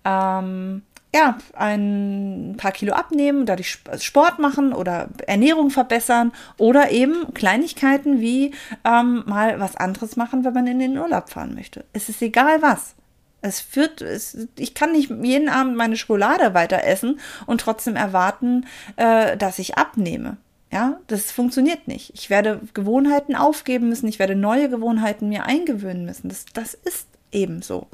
ähm, 0.05 0.83
ja, 1.15 1.37
ein 1.53 2.55
paar 2.57 2.71
Kilo 2.71 2.93
abnehmen, 2.93 3.45
dadurch 3.45 3.77
Sport 3.99 4.39
machen 4.39 4.73
oder 4.73 5.09
Ernährung 5.27 5.69
verbessern 5.69 6.31
oder 6.57 6.91
eben 6.91 7.33
Kleinigkeiten 7.35 8.19
wie 8.19 8.53
ähm, 8.83 9.23
mal 9.27 9.59
was 9.59 9.75
anderes 9.75 10.15
machen, 10.15 10.43
wenn 10.43 10.53
man 10.53 10.65
in 10.65 10.79
den 10.79 10.97
Urlaub 10.97 11.29
fahren 11.29 11.53
möchte. 11.53 11.85
Es 11.93 12.09
ist 12.09 12.21
egal 12.21 12.61
was. 12.61 12.95
Es 13.41 13.59
führt, 13.59 14.01
es, 14.01 14.47
ich 14.57 14.73
kann 14.73 14.93
nicht 14.93 15.11
jeden 15.21 15.49
Abend 15.49 15.75
meine 15.75 15.97
Schokolade 15.97 16.53
weiter 16.53 16.83
essen 16.83 17.19
und 17.45 17.61
trotzdem 17.61 17.95
erwarten, 17.95 18.65
äh, 18.95 19.37
dass 19.37 19.59
ich 19.59 19.77
abnehme. 19.77 20.37
Ja, 20.71 20.97
das 21.05 21.31
funktioniert 21.31 21.87
nicht. 21.87 22.11
Ich 22.15 22.31
werde 22.31 22.61
Gewohnheiten 22.73 23.35
aufgeben 23.35 23.89
müssen, 23.89 24.07
ich 24.07 24.17
werde 24.17 24.35
neue 24.35 24.69
Gewohnheiten 24.69 25.29
mir 25.29 25.45
eingewöhnen 25.45 26.05
müssen. 26.05 26.29
Das, 26.29 26.45
das 26.53 26.73
ist 26.73 27.07
eben 27.31 27.61
so. 27.61 27.87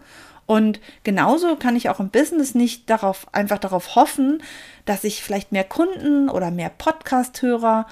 Und 0.49 0.79
genauso 1.03 1.57
kann 1.57 1.75
ich 1.75 1.89
auch 1.89 1.99
im 1.99 2.09
Business 2.09 2.55
nicht 2.55 2.89
darauf, 2.89 3.27
einfach 3.35 3.59
darauf 3.59 3.93
hoffen, 3.95 4.41
dass 4.85 5.03
ich 5.03 5.21
vielleicht 5.21 5.51
mehr 5.51 5.63
Kunden 5.63 6.27
oder 6.27 6.49
mehr 6.49 6.71
Podcast-Hörer 6.75 7.85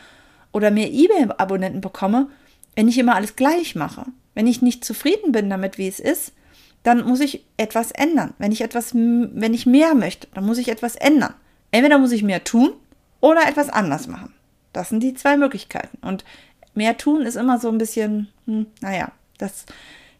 oder 0.54 0.72
mehr 0.72 0.92
eBay-Abonnenten 0.92 1.82
bekomme, 1.82 2.32
wenn 2.76 2.88
ich 2.88 2.98
immer 2.98 3.14
alles 3.14 3.36
gleich 3.36 3.76
mache. 3.76 4.06
Wenn 4.34 4.48
ich 4.48 4.64
nicht 4.64 4.84
zufrieden 4.84 5.34
bin 5.34 5.52
damit, 5.52 5.78
wie 5.78 5.88
es 5.88 6.00
ist, 6.00 6.34
dann 6.82 7.06
muss 7.06 7.20
ich 7.20 7.46
etwas 7.58 7.92
ändern. 7.92 8.34
Wenn 8.40 8.52
ich 8.52 8.62
etwas, 8.62 8.96
wenn 8.96 9.54
ich 9.54 9.68
mehr 9.68 9.94
möchte, 9.94 10.28
dann 10.34 10.44
muss 10.44 10.58
ich 10.58 10.70
etwas 10.70 10.96
ändern. 10.96 11.36
Entweder 11.70 12.00
muss 12.00 12.12
ich 12.12 12.24
mehr 12.24 12.44
tun 12.44 12.72
oder 13.20 13.48
etwas 13.48 13.70
anders 13.70 14.08
machen. 14.08 14.34
Das 14.74 14.90
sind 14.90 15.04
die 15.04 15.14
zwei 15.14 15.38
Möglichkeiten. 15.38 16.00
Und 16.02 16.26
mehr 16.74 16.98
tun 16.98 17.22
ist 17.22 17.36
immer 17.36 17.60
so 17.60 17.70
ein 17.70 17.78
bisschen, 17.78 18.30
hm, 18.48 18.66
naja, 18.82 19.12
das 19.38 19.68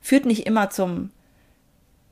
führt 0.02 0.28
nicht 0.28 0.46
immer 0.46 0.70
zum 0.70 1.10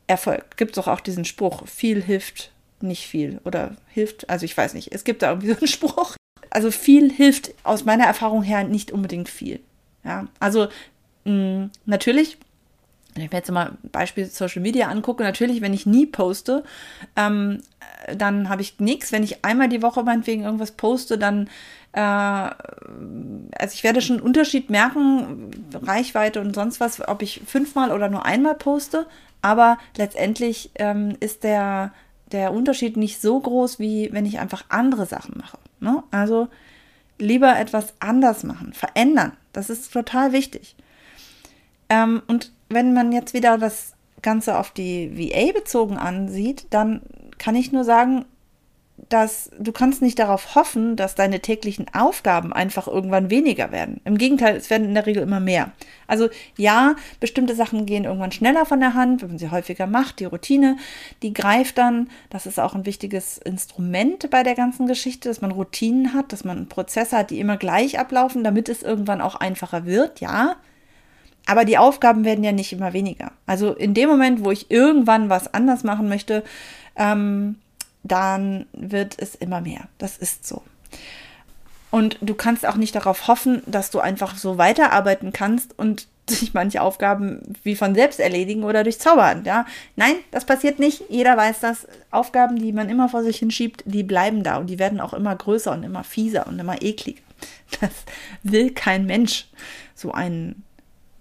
Erfolg. 0.08 0.58
Gibt 0.58 0.72
es 0.72 0.84
doch 0.84 0.92
auch 0.92 1.00
diesen 1.00 1.26
Spruch, 1.26 1.68
viel 1.68 2.02
hilft 2.02 2.52
nicht 2.82 3.08
viel 3.08 3.40
oder 3.46 3.76
hilft, 3.88 4.30
also 4.30 4.46
ich 4.46 4.56
weiß 4.56 4.74
nicht, 4.74 4.94
es 4.94 5.06
gibt 5.06 5.22
da 5.22 5.30
irgendwie 5.30 5.50
so 5.50 5.58
einen 5.58 5.68
Spruch. 5.68 6.16
Also 6.50 6.72
viel 6.72 7.12
hilft 7.12 7.54
aus 7.64 7.86
meiner 7.86 8.06
Erfahrung 8.06 8.44
her 8.44 8.64
nicht 8.64 8.92
unbedingt 8.92 9.30
viel. 9.30 9.60
Ja, 10.04 10.28
also 10.40 10.68
mh, 11.26 11.32
hm, 11.32 11.72
natürlich 11.86 12.38
wenn 13.16 13.24
ich 13.24 13.32
mir 13.32 13.38
jetzt 13.38 13.52
mal 13.52 13.78
Beispiel 13.94 14.26
Social 14.26 14.62
Media 14.62 14.90
angucke, 14.90 15.24
natürlich, 15.24 15.62
wenn 15.62 15.74
ich 15.74 15.86
nie 15.86 16.06
poste, 16.06 16.66
ähm, 17.16 17.62
dann 18.14 18.50
habe 18.50 18.62
ich 18.62 18.80
nichts. 18.82 19.14
Wenn 19.14 19.24
ich 19.24 19.46
einmal 19.46 19.70
die 19.70 19.82
Woche 19.82 20.04
meinetwegen 20.04 20.44
irgendwas 20.44 20.74
poste, 20.74 21.18
dann, 21.18 21.50
äh, 21.94 22.02
also 22.02 23.74
ich 23.74 23.86
werde 23.86 24.02
schon 24.02 24.18
einen 24.18 24.26
Unterschied 24.26 24.70
merken, 24.70 25.50
Reichweite 25.74 26.42
und 26.42 26.54
sonst 26.54 26.82
was, 26.82 27.08
ob 27.08 27.22
ich 27.22 27.42
fünfmal 27.48 27.94
oder 27.94 28.10
nur 28.10 28.26
einmal 28.26 28.56
poste. 28.56 29.08
Aber 29.46 29.78
letztendlich 29.96 30.72
ähm, 30.74 31.18
ist 31.20 31.44
der, 31.44 31.94
der 32.32 32.52
Unterschied 32.52 32.98
nicht 32.98 33.22
so 33.22 33.40
groß, 33.40 33.78
wie 33.78 34.10
wenn 34.12 34.26
ich 34.26 34.40
einfach 34.40 34.66
andere 34.70 35.06
Sachen 35.06 35.38
mache. 35.38 35.60
Ne? 35.80 36.02
Also 36.10 36.48
lieber 37.20 37.56
etwas 37.60 37.94
anders 38.00 38.44
machen, 38.44 38.74
verändern. 38.74 39.34
Das 39.54 39.70
ist 39.70 39.94
total 39.94 40.32
wichtig. 40.32 40.76
Ähm, 41.90 42.24
und 42.26 42.54
wenn 42.70 42.96
man 42.96 43.12
jetzt 43.12 43.36
wieder 43.36 43.60
das 43.60 43.94
Ganze 44.24 44.58
auf 44.58 44.72
die 44.72 45.12
VA 45.16 45.52
bezogen 45.52 46.00
ansieht, 46.00 46.66
dann 46.72 47.04
kann 47.38 47.54
ich 47.54 47.72
nur 47.72 47.84
sagen, 47.84 48.26
dass 49.10 49.52
du 49.60 49.72
kannst 49.72 50.02
nicht 50.02 50.20
darauf 50.20 50.56
hoffen, 50.56 50.96
dass 50.96 51.16
deine 51.16 51.42
täglichen 51.42 51.86
Aufgaben 51.94 52.54
einfach 52.54 52.88
irgendwann 52.88 53.30
weniger 53.30 53.72
werden. 53.72 54.00
Im 54.06 54.18
Gegenteil, 54.18 54.56
es 54.56 54.70
werden 54.70 54.88
in 54.88 54.94
der 54.94 55.06
Regel 55.06 55.22
immer 55.24 55.42
mehr. 55.42 55.72
Also 56.08 56.30
ja, 56.58 56.96
bestimmte 57.20 57.56
Sachen 57.56 57.86
gehen 57.86 58.06
irgendwann 58.06 58.32
schneller 58.32 58.66
von 58.66 58.80
der 58.80 58.94
Hand, 58.94 59.22
wenn 59.22 59.30
man 59.30 59.38
sie 59.38 59.52
häufiger 59.52 59.86
macht. 59.86 60.20
Die 60.20 60.26
Routine, 60.26 60.78
die 61.22 61.34
greift 61.34 61.78
dann. 61.78 62.10
Das 62.30 62.46
ist 62.46 62.60
auch 62.60 62.74
ein 62.74 62.86
wichtiges 62.86 63.38
Instrument 63.38 64.30
bei 64.30 64.44
der 64.44 64.56
ganzen 64.56 64.88
Geschichte, 64.88 65.28
dass 65.28 65.42
man 65.42 65.52
Routinen 65.52 66.14
hat, 66.14 66.32
dass 66.32 66.46
man 66.46 66.68
Prozesse 66.68 67.18
hat, 67.18 67.32
die 67.32 67.40
immer 67.40 67.58
gleich 67.58 68.00
ablaufen, 68.00 68.44
damit 68.44 68.70
es 68.70 68.82
irgendwann 68.82 69.22
auch 69.22 69.36
einfacher 69.36 69.86
wird. 69.86 70.22
Ja, 70.22 70.56
aber 71.46 71.66
die 71.66 71.78
Aufgaben 71.78 72.26
werden 72.26 72.44
ja 72.44 72.52
nicht 72.52 72.74
immer 72.74 72.94
weniger. 72.94 73.32
Also 73.46 73.74
in 73.74 73.94
dem 73.94 74.10
Moment, 74.10 74.44
wo 74.44 74.52
ich 74.52 74.72
irgendwann 74.72 75.30
was 75.30 75.54
anders 75.54 75.84
machen 75.84 76.10
möchte, 76.10 76.44
ähm, 76.96 77.58
dann 78.06 78.68
wird 78.74 79.16
es 79.18 79.36
immer 79.36 79.62
mehr. 79.62 79.88
Das 79.98 80.18
ist 80.18 80.48
so. 80.48 80.62
Und 81.90 82.18
du 82.22 82.36
kannst 82.36 82.66
auch 82.66 82.76
nicht 82.76 82.96
darauf 82.96 83.28
hoffen, 83.28 83.64
dass 83.66 83.90
du 83.90 84.00
einfach 84.00 84.38
so 84.38 84.58
weiterarbeiten 84.58 85.34
kannst 85.34 85.78
und 85.78 86.08
sich 86.30 86.54
manche 86.54 86.82
Aufgaben 86.82 87.42
wie 87.64 87.76
von 87.76 87.96
selbst 87.96 88.20
erledigen 88.20 88.64
oder 88.64 88.84
durch 88.84 89.00
Zaubern. 89.00 89.44
Ja? 89.44 89.66
Nein, 89.96 90.16
das 90.32 90.46
passiert 90.46 90.80
nicht. 90.80 91.04
Jeder 91.10 91.38
weiß 91.38 91.60
das. 91.60 91.88
Aufgaben, 92.12 92.58
die 92.58 92.74
man 92.74 92.90
immer 92.90 93.10
vor 93.10 93.24
sich 93.24 93.38
hinschiebt, 93.38 93.84
die 93.86 94.04
bleiben 94.04 94.44
da 94.44 94.58
und 94.58 94.68
die 94.68 94.80
werden 94.80 95.00
auch 95.00 95.14
immer 95.14 95.36
größer 95.36 95.72
und 95.72 95.84
immer 95.84 96.04
fieser 96.04 96.48
und 96.48 96.60
immer 96.60 96.82
ekliger. 96.82 97.22
Das 97.82 97.92
will 98.44 98.72
kein 98.72 99.06
Mensch. 99.06 99.48
So 99.96 100.12
einen 100.12 100.64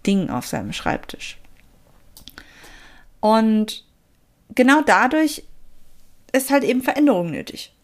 Ding 0.07 0.31
auf 0.31 0.47
seinem 0.47 0.73
Schreibtisch. 0.73 1.39
Und 3.21 3.85
genau 4.55 4.83
dadurch 4.83 5.45
ist 6.35 6.51
halt 6.51 6.65
eben 6.65 6.83
Veränderung 6.83 7.31
nötig. 7.31 7.75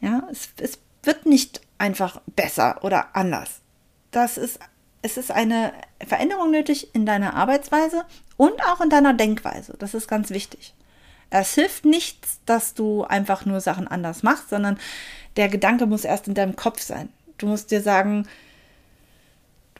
Ja, 0.00 0.26
es, 0.30 0.50
es 0.58 0.78
wird 1.02 1.26
nicht 1.26 1.60
einfach 1.78 2.20
besser 2.26 2.82
oder 2.82 3.14
anders. 3.14 3.60
Das 4.10 4.38
ist, 4.38 4.58
es 5.02 5.16
ist 5.16 5.30
eine 5.30 5.72
Veränderung 6.04 6.50
nötig 6.50 6.94
in 6.94 7.06
deiner 7.06 7.34
Arbeitsweise 7.34 8.04
und 8.36 8.62
auch 8.64 8.80
in 8.80 8.90
deiner 8.90 9.14
Denkweise. 9.14 9.76
Das 9.78 9.94
ist 9.94 10.08
ganz 10.08 10.30
wichtig. 10.30 10.74
Es 11.30 11.54
hilft 11.54 11.84
nichts, 11.84 12.40
dass 12.44 12.74
du 12.74 13.04
einfach 13.04 13.46
nur 13.46 13.60
Sachen 13.60 13.86
anders 13.86 14.22
machst, 14.22 14.50
sondern 14.50 14.78
der 15.36 15.48
Gedanke 15.48 15.86
muss 15.86 16.04
erst 16.04 16.26
in 16.26 16.34
deinem 16.34 16.56
Kopf 16.56 16.80
sein. 16.80 17.08
Du 17.38 17.46
musst 17.46 17.70
dir 17.70 17.80
sagen, 17.80 18.26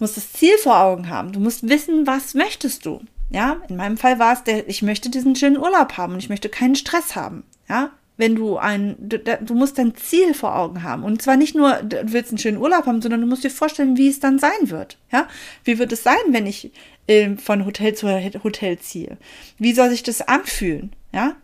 Du 0.00 0.04
musst 0.04 0.16
das 0.16 0.32
Ziel 0.32 0.56
vor 0.56 0.80
Augen 0.80 1.10
haben. 1.10 1.32
Du 1.32 1.40
musst 1.40 1.68
wissen, 1.68 2.06
was 2.06 2.32
möchtest 2.32 2.87
du. 2.87 3.02
Ja, 3.28 3.58
in 3.68 3.76
meinem 3.76 3.99
Fall 3.99 4.18
war 4.18 4.32
es 4.32 4.42
der, 4.44 4.66
ich 4.66 4.80
möchte 4.80 5.10
diesen 5.10 5.37
schönen 5.37 5.58
Urlaub 5.58 5.99
haben 5.99 6.14
und 6.14 6.20
ich 6.20 6.30
möchte 6.30 6.49
keinen 6.49 6.75
Stress 6.75 7.14
haben. 7.14 7.44
Ja, 7.68 7.90
wenn 8.21 8.37
du 8.37 8.59
ein, 8.59 8.97
du, 8.99 9.55
musst 9.55 9.79
dein 9.79 9.95
Ziel 9.95 10.35
vor 10.35 10.55
Augen 10.55 10.83
haben. 10.83 11.05
Und 11.05 11.23
zwar 11.23 11.37
nicht 11.37 11.55
nur, 11.55 11.77
du 11.77 12.12
willst 12.12 12.31
einen 12.31 12.39
schönen 12.39 12.59
Urlaub 12.59 12.87
haben, 12.87 13.00
sondern 13.00 13.23
du 13.23 13.27
musst 13.27 13.45
dir 13.45 13.50
vorstellen, 13.50 13.97
wie 13.97 14.09
es 14.09 14.21
dann 14.21 14.39
sein 14.39 14.50
wird. 14.71 14.99
Ja, 15.11 15.27
wie 15.65 15.79
wird 15.79 15.91
es 15.93 16.03
sein, 16.03 16.19
wenn 16.29 16.47
ich 16.47 16.71
äh, 17.07 17.37
von 17.37 17.65
Hotel 17.65 17.95
zu 17.95 18.09
Hotel 18.45 18.79
ziehe? 18.79 19.17
Wie 19.59 19.73
soll 19.73 19.89
sich 19.89 20.03
das 20.03 20.21
anfühlen? 20.21 20.93
Ja, 21.12 21.37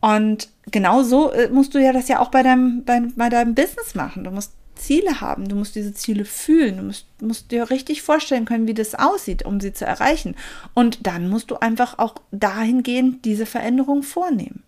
und 0.00 0.48
genauso 0.70 1.30
äh, 1.32 1.50
musst 1.50 1.74
du 1.74 1.78
ja 1.78 1.92
das 1.92 2.08
ja 2.08 2.20
auch 2.20 2.30
bei 2.30 2.42
deinem, 2.42 2.82
bei, 2.84 3.02
bei 3.14 3.28
deinem 3.28 3.54
Business 3.54 3.94
machen. 3.94 4.24
Du 4.24 4.30
musst 4.30 4.52
Ziele 4.74 5.20
haben. 5.20 5.48
Du 5.48 5.56
musst 5.56 5.74
diese 5.74 5.92
Ziele 5.92 6.24
fühlen. 6.24 6.78
Du 6.78 6.82
musst, 6.84 7.06
musst 7.20 7.52
dir 7.52 7.70
richtig 7.70 8.00
vorstellen 8.00 8.46
können, 8.46 8.66
wie 8.66 8.74
das 8.74 8.94
aussieht, 8.94 9.44
um 9.44 9.60
sie 9.60 9.74
zu 9.74 9.84
erreichen. 9.84 10.34
Und 10.72 11.06
dann 11.06 11.28
musst 11.28 11.50
du 11.50 11.56
einfach 11.56 11.98
auch 11.98 12.14
dahingehend 12.32 13.24
diese 13.26 13.44
Veränderung 13.44 14.02
vornehmen. 14.02 14.62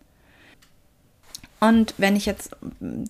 Und 1.62 1.94
wenn 1.96 2.16
ich 2.16 2.26
jetzt 2.26 2.56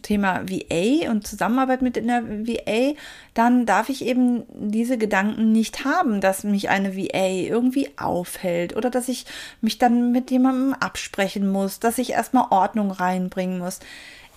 Thema 0.02 0.42
VA 0.46 1.10
und 1.10 1.26
Zusammenarbeit 1.26 1.80
mit 1.80 1.96
in 1.96 2.08
der 2.08 2.22
VA, 2.46 2.92
dann 3.32 3.64
darf 3.64 3.88
ich 3.88 4.04
eben 4.04 4.42
diese 4.52 4.98
Gedanken 4.98 5.52
nicht 5.52 5.86
haben, 5.86 6.20
dass 6.20 6.44
mich 6.44 6.68
eine 6.68 6.94
VA 6.94 7.28
irgendwie 7.28 7.88
aufhält 7.96 8.76
oder 8.76 8.90
dass 8.90 9.08
ich 9.08 9.24
mich 9.62 9.78
dann 9.78 10.12
mit 10.12 10.30
jemandem 10.30 10.74
absprechen 10.74 11.50
muss, 11.50 11.80
dass 11.80 11.96
ich 11.96 12.10
erstmal 12.10 12.48
Ordnung 12.50 12.90
reinbringen 12.90 13.58
muss. 13.58 13.80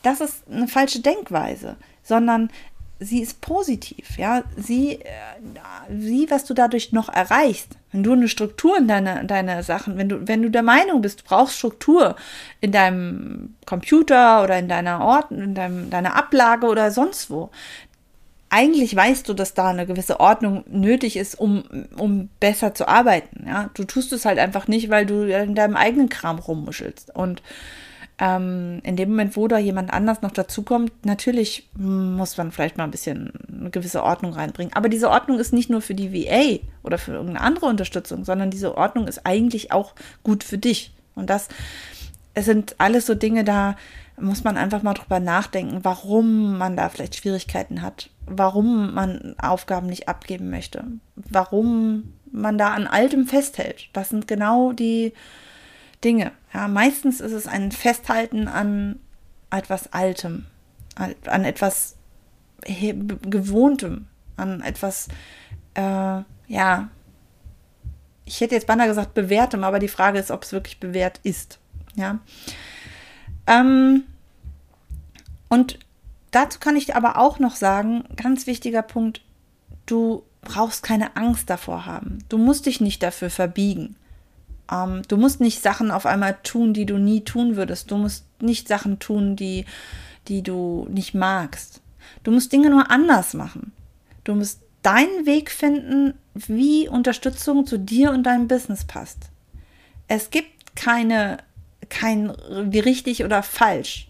Das 0.01 0.21
ist 0.21 0.43
eine 0.49 0.69
falsche 0.69 1.01
Denkweise 1.01 1.75
sondern 2.05 2.49
sie 2.99 3.21
ist 3.21 3.41
positiv, 3.41 4.17
ja. 4.17 4.43
Sie, 4.55 5.01
äh, 5.01 5.05
sie, 5.97 6.27
was 6.29 6.45
du 6.45 6.53
dadurch 6.53 6.91
noch 6.91 7.09
erreichst. 7.09 7.77
Wenn 7.91 8.03
du 8.03 8.13
eine 8.13 8.27
Struktur 8.27 8.77
in 8.77 8.87
deine, 8.87 9.25
deine 9.25 9.63
Sachen, 9.63 9.97
wenn 9.97 10.09
du, 10.09 10.27
wenn 10.27 10.41
du 10.41 10.49
der 10.49 10.63
Meinung 10.63 11.01
bist, 11.01 11.21
du 11.21 11.23
brauchst 11.25 11.57
Struktur 11.57 12.15
in 12.61 12.71
deinem 12.71 13.55
Computer 13.65 14.43
oder 14.43 14.57
in 14.59 14.67
deiner 14.67 15.01
Ort, 15.01 15.31
in 15.31 15.55
deinem, 15.55 15.89
deiner 15.89 16.15
Ablage 16.15 16.67
oder 16.67 16.91
sonst 16.91 17.29
wo, 17.29 17.49
eigentlich 18.49 18.95
weißt 18.95 19.27
du, 19.27 19.33
dass 19.33 19.53
da 19.53 19.69
eine 19.69 19.85
gewisse 19.85 20.19
Ordnung 20.19 20.63
nötig 20.67 21.17
ist, 21.17 21.35
um, 21.35 21.63
um 21.97 22.29
besser 22.39 22.73
zu 22.73 22.87
arbeiten. 22.87 23.45
Ja? 23.47 23.69
Du 23.73 23.83
tust 23.83 24.13
es 24.13 24.23
halt 24.23 24.39
einfach 24.39 24.67
nicht, 24.67 24.89
weil 24.89 25.05
du 25.05 25.23
in 25.23 25.55
deinem 25.55 25.75
eigenen 25.75 26.09
Kram 26.09 26.39
rummuschelst. 26.39 27.13
Und 27.15 27.41
ähm, 28.17 28.79
in 28.83 28.95
dem 28.95 29.09
Moment, 29.09 29.35
wo 29.35 29.47
da 29.47 29.57
jemand 29.57 29.91
anders 29.91 30.21
noch 30.21 30.31
dazukommt, 30.31 30.91
natürlich 31.05 31.69
muss 31.77 32.37
man 32.37 32.51
vielleicht 32.51 32.77
mal 32.77 32.85
ein 32.85 32.91
bisschen 32.91 33.33
eine 33.47 33.69
gewisse 33.69 34.03
Ordnung 34.03 34.33
reinbringen. 34.33 34.73
Aber 34.73 34.89
diese 34.89 35.09
Ordnung 35.09 35.39
ist 35.39 35.53
nicht 35.53 35.69
nur 35.69 35.81
für 35.81 35.95
die 35.95 36.13
VA 36.13 36.59
oder 36.83 36.97
für 36.97 37.11
irgendeine 37.11 37.41
andere 37.41 37.65
Unterstützung, 37.65 38.23
sondern 38.23 38.51
diese 38.51 38.77
Ordnung 38.77 39.07
ist 39.07 39.25
eigentlich 39.25 39.71
auch 39.71 39.95
gut 40.23 40.43
für 40.43 40.57
dich. 40.57 40.93
Und 41.15 41.29
das 41.29 41.49
es 42.35 42.45
sind 42.45 42.75
alles 42.77 43.07
so 43.07 43.15
Dinge, 43.15 43.43
da 43.43 43.75
muss 44.17 44.43
man 44.43 44.57
einfach 44.57 44.83
mal 44.83 44.93
drüber 44.93 45.19
nachdenken, 45.19 45.79
warum 45.83 46.57
man 46.57 46.77
da 46.77 46.89
vielleicht 46.89 47.15
Schwierigkeiten 47.15 47.81
hat, 47.81 48.09
warum 48.27 48.93
man 48.93 49.35
Aufgaben 49.39 49.87
nicht 49.87 50.07
abgeben 50.07 50.49
möchte, 50.49 50.83
warum 51.15 52.13
man 52.31 52.57
da 52.57 52.73
an 52.73 52.87
Altem 52.87 53.25
festhält. 53.25 53.89
Das 53.93 54.09
sind 54.09 54.27
genau 54.27 54.73
die 54.73 55.13
Dinge. 56.03 56.31
Ja, 56.55 56.69
meistens 56.69 57.19
ist 57.19 57.33
es 57.33 57.47
ein 57.47 57.73
Festhalten 57.73 58.47
an 58.47 59.01
etwas 59.49 59.91
Altem, 59.91 60.45
an 60.95 61.43
etwas 61.43 61.97
Gewohntem, 62.61 64.07
an 64.37 64.61
etwas, 64.61 65.09
äh, 65.73 65.81
ja, 66.47 66.89
ich 68.23 68.39
hätte 68.39 68.55
jetzt 68.55 68.67
beinahe 68.67 68.87
gesagt 68.87 69.13
bewährtem, 69.15 69.65
aber 69.65 69.79
die 69.79 69.89
Frage 69.89 70.17
ist, 70.17 70.31
ob 70.31 70.43
es 70.43 70.53
wirklich 70.53 70.79
bewährt 70.79 71.19
ist. 71.23 71.59
Ja. 71.95 72.19
Ähm, 73.47 74.05
und 75.49 75.77
dazu 76.31 76.57
kann 76.59 76.77
ich 76.77 76.95
aber 76.95 77.17
auch 77.17 77.37
noch 77.37 77.57
sagen, 77.57 78.05
ganz 78.15 78.47
wichtiger 78.47 78.81
Punkt, 78.81 79.19
du 79.85 80.23
brauchst 80.39 80.83
keine 80.83 81.17
Angst 81.17 81.49
davor 81.49 81.85
haben. 81.85 82.19
Du 82.29 82.37
musst 82.37 82.65
dich 82.65 82.79
nicht 82.79 83.03
dafür 83.03 83.29
verbiegen. 83.29 83.97
Ähm, 84.71 85.01
du 85.07 85.17
musst 85.17 85.41
nicht 85.41 85.61
Sachen 85.61 85.91
auf 85.91 86.05
einmal 86.05 86.37
tun, 86.43 86.73
die 86.73 86.85
du 86.85 86.97
nie 86.97 87.21
tun 87.21 87.55
würdest. 87.55 87.91
Du 87.91 87.97
musst 87.97 88.25
nicht 88.41 88.67
Sachen 88.67 88.99
tun, 88.99 89.35
die, 89.35 89.65
die 90.27 90.41
du 90.41 90.87
nicht 90.89 91.13
magst. 91.13 91.81
Du 92.23 92.31
musst 92.31 92.51
Dinge 92.51 92.69
nur 92.69 92.91
anders 92.91 93.33
machen. 93.33 93.71
Du 94.23 94.35
musst 94.35 94.61
deinen 94.81 95.25
Weg 95.25 95.49
finden, 95.49 96.13
wie 96.33 96.87
Unterstützung 96.87 97.65
zu 97.65 97.79
dir 97.79 98.11
und 98.11 98.23
deinem 98.23 98.47
Business 98.47 98.85
passt. 98.85 99.29
Es 100.07 100.29
gibt 100.29 100.75
keine, 100.75 101.37
kein 101.89 102.33
wie 102.65 102.79
richtig 102.79 103.23
oder 103.23 103.41
falsch. 103.41 104.09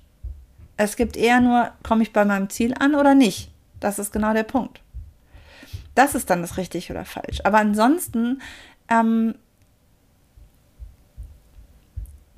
Es 0.78 0.98
gibt 0.98 1.16
eher 1.16 1.40
nur, 1.40 1.72
komme 1.84 2.04
ich 2.04 2.12
bei 2.12 2.26
meinem 2.26 2.50
Ziel 2.50 2.74
an 2.78 2.96
oder 2.96 3.16
nicht. 3.16 3.52
Das 3.80 4.00
ist 4.00 4.12
genau 4.12 4.34
der 4.34 4.44
Punkt. 4.44 4.82
Das 5.94 6.16
ist 6.16 6.30
dann 6.30 6.42
das 6.42 6.58
richtig 6.58 6.92
oder 6.92 7.06
falsch. 7.06 7.40
Aber 7.46 7.60
ansonsten, 7.60 8.42
ähm, 8.90 9.36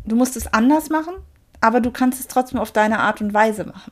du 0.07 0.15
musst 0.15 0.35
es 0.35 0.51
anders 0.51 0.89
machen, 0.89 1.13
aber 1.61 1.81
du 1.81 1.91
kannst 1.91 2.19
es 2.19 2.27
trotzdem 2.27 2.59
auf 2.59 2.71
deine 2.71 2.99
Art 2.99 3.21
und 3.21 3.33
Weise 3.33 3.65
machen. 3.65 3.91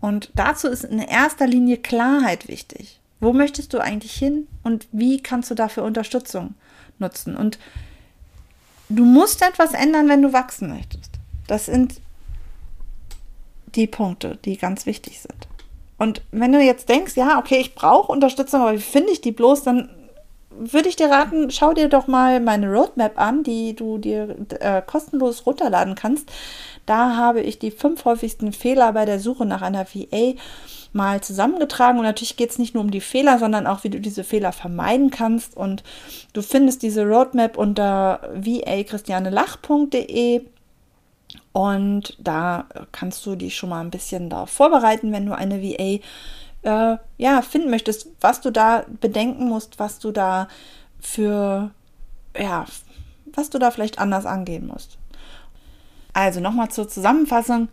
Und 0.00 0.30
dazu 0.34 0.68
ist 0.68 0.84
in 0.84 0.98
erster 0.98 1.46
Linie 1.46 1.78
Klarheit 1.78 2.48
wichtig. 2.48 3.00
Wo 3.20 3.32
möchtest 3.32 3.72
du 3.72 3.78
eigentlich 3.78 4.12
hin 4.12 4.48
und 4.64 4.88
wie 4.90 5.22
kannst 5.22 5.50
du 5.50 5.54
dafür 5.54 5.84
Unterstützung 5.84 6.54
nutzen? 6.98 7.36
Und 7.36 7.58
du 8.88 9.04
musst 9.04 9.42
etwas 9.42 9.74
ändern, 9.74 10.08
wenn 10.08 10.22
du 10.22 10.32
wachsen 10.32 10.68
möchtest. 10.68 11.12
Das 11.46 11.66
sind 11.66 12.00
die 13.74 13.86
Punkte, 13.86 14.38
die 14.44 14.56
ganz 14.56 14.86
wichtig 14.86 15.20
sind. 15.20 15.48
Und 15.98 16.22
wenn 16.32 16.52
du 16.52 16.60
jetzt 16.60 16.88
denkst, 16.88 17.16
ja, 17.16 17.38
okay, 17.38 17.58
ich 17.60 17.76
brauche 17.76 18.10
Unterstützung, 18.10 18.60
aber 18.60 18.72
wie 18.72 18.78
finde 18.78 19.12
ich 19.12 19.20
die 19.20 19.30
bloß, 19.30 19.62
dann 19.62 19.88
würde 20.58 20.88
ich 20.88 20.96
dir 20.96 21.10
raten, 21.10 21.50
schau 21.50 21.72
dir 21.72 21.88
doch 21.88 22.06
mal 22.06 22.40
meine 22.40 22.70
Roadmap 22.70 23.18
an, 23.18 23.42
die 23.42 23.74
du 23.74 23.98
dir 23.98 24.36
äh, 24.60 24.82
kostenlos 24.82 25.46
runterladen 25.46 25.94
kannst. 25.94 26.30
Da 26.86 27.16
habe 27.16 27.40
ich 27.40 27.58
die 27.58 27.70
fünf 27.70 28.04
häufigsten 28.04 28.52
Fehler 28.52 28.92
bei 28.92 29.04
der 29.04 29.20
Suche 29.20 29.46
nach 29.46 29.62
einer 29.62 29.86
VA 29.86 30.34
mal 30.92 31.20
zusammengetragen. 31.20 31.98
Und 31.98 32.04
natürlich 32.04 32.36
geht 32.36 32.50
es 32.50 32.58
nicht 32.58 32.74
nur 32.74 32.82
um 32.82 32.90
die 32.90 33.00
Fehler, 33.00 33.38
sondern 33.38 33.66
auch, 33.66 33.84
wie 33.84 33.90
du 33.90 34.00
diese 34.00 34.24
Fehler 34.24 34.52
vermeiden 34.52 35.10
kannst. 35.10 35.56
Und 35.56 35.84
du 36.32 36.42
findest 36.42 36.82
diese 36.82 37.04
Roadmap 37.04 37.56
unter 37.56 38.20
vachristianelach.de 38.34 40.42
und 41.52 42.16
da 42.18 42.66
kannst 42.92 43.26
du 43.26 43.36
dich 43.36 43.56
schon 43.56 43.70
mal 43.70 43.80
ein 43.80 43.90
bisschen 43.90 44.30
darauf 44.30 44.50
vorbereiten, 44.50 45.12
wenn 45.12 45.26
du 45.26 45.36
eine 45.36 45.62
VA 45.62 45.98
äh, 46.62 46.96
ja, 47.18 47.42
finden 47.42 47.70
möchtest, 47.70 48.08
was 48.20 48.40
du 48.40 48.50
da 48.50 48.84
bedenken 49.00 49.48
musst, 49.48 49.78
was 49.78 49.98
du 49.98 50.12
da 50.12 50.48
für, 51.00 51.70
ja, 52.38 52.64
was 53.34 53.50
du 53.50 53.58
da 53.58 53.70
vielleicht 53.70 53.98
anders 53.98 54.26
angehen 54.26 54.66
musst. 54.66 54.98
Also 56.12 56.40
nochmal 56.40 56.70
zur 56.70 56.88
Zusammenfassung. 56.88 57.68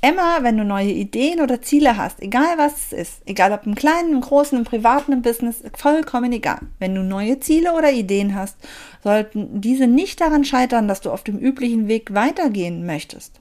Immer, 0.00 0.44
wenn 0.44 0.56
du 0.56 0.64
neue 0.64 0.92
Ideen 0.92 1.40
oder 1.40 1.60
Ziele 1.60 1.96
hast, 1.96 2.22
egal 2.22 2.56
was 2.56 2.76
es 2.76 2.92
ist, 2.92 3.22
egal 3.26 3.52
ob 3.52 3.66
im 3.66 3.74
kleinen, 3.74 4.12
im 4.12 4.20
großen, 4.20 4.56
im 4.56 4.64
privaten, 4.64 5.12
im 5.12 5.22
Business, 5.22 5.64
vollkommen 5.74 6.32
egal. 6.32 6.60
Wenn 6.78 6.94
du 6.94 7.02
neue 7.02 7.40
Ziele 7.40 7.72
oder 7.72 7.90
Ideen 7.90 8.36
hast, 8.36 8.56
sollten 9.02 9.60
diese 9.60 9.88
nicht 9.88 10.20
daran 10.20 10.44
scheitern, 10.44 10.86
dass 10.86 11.00
du 11.00 11.10
auf 11.10 11.24
dem 11.24 11.36
üblichen 11.36 11.88
Weg 11.88 12.14
weitergehen 12.14 12.86
möchtest. 12.86 13.40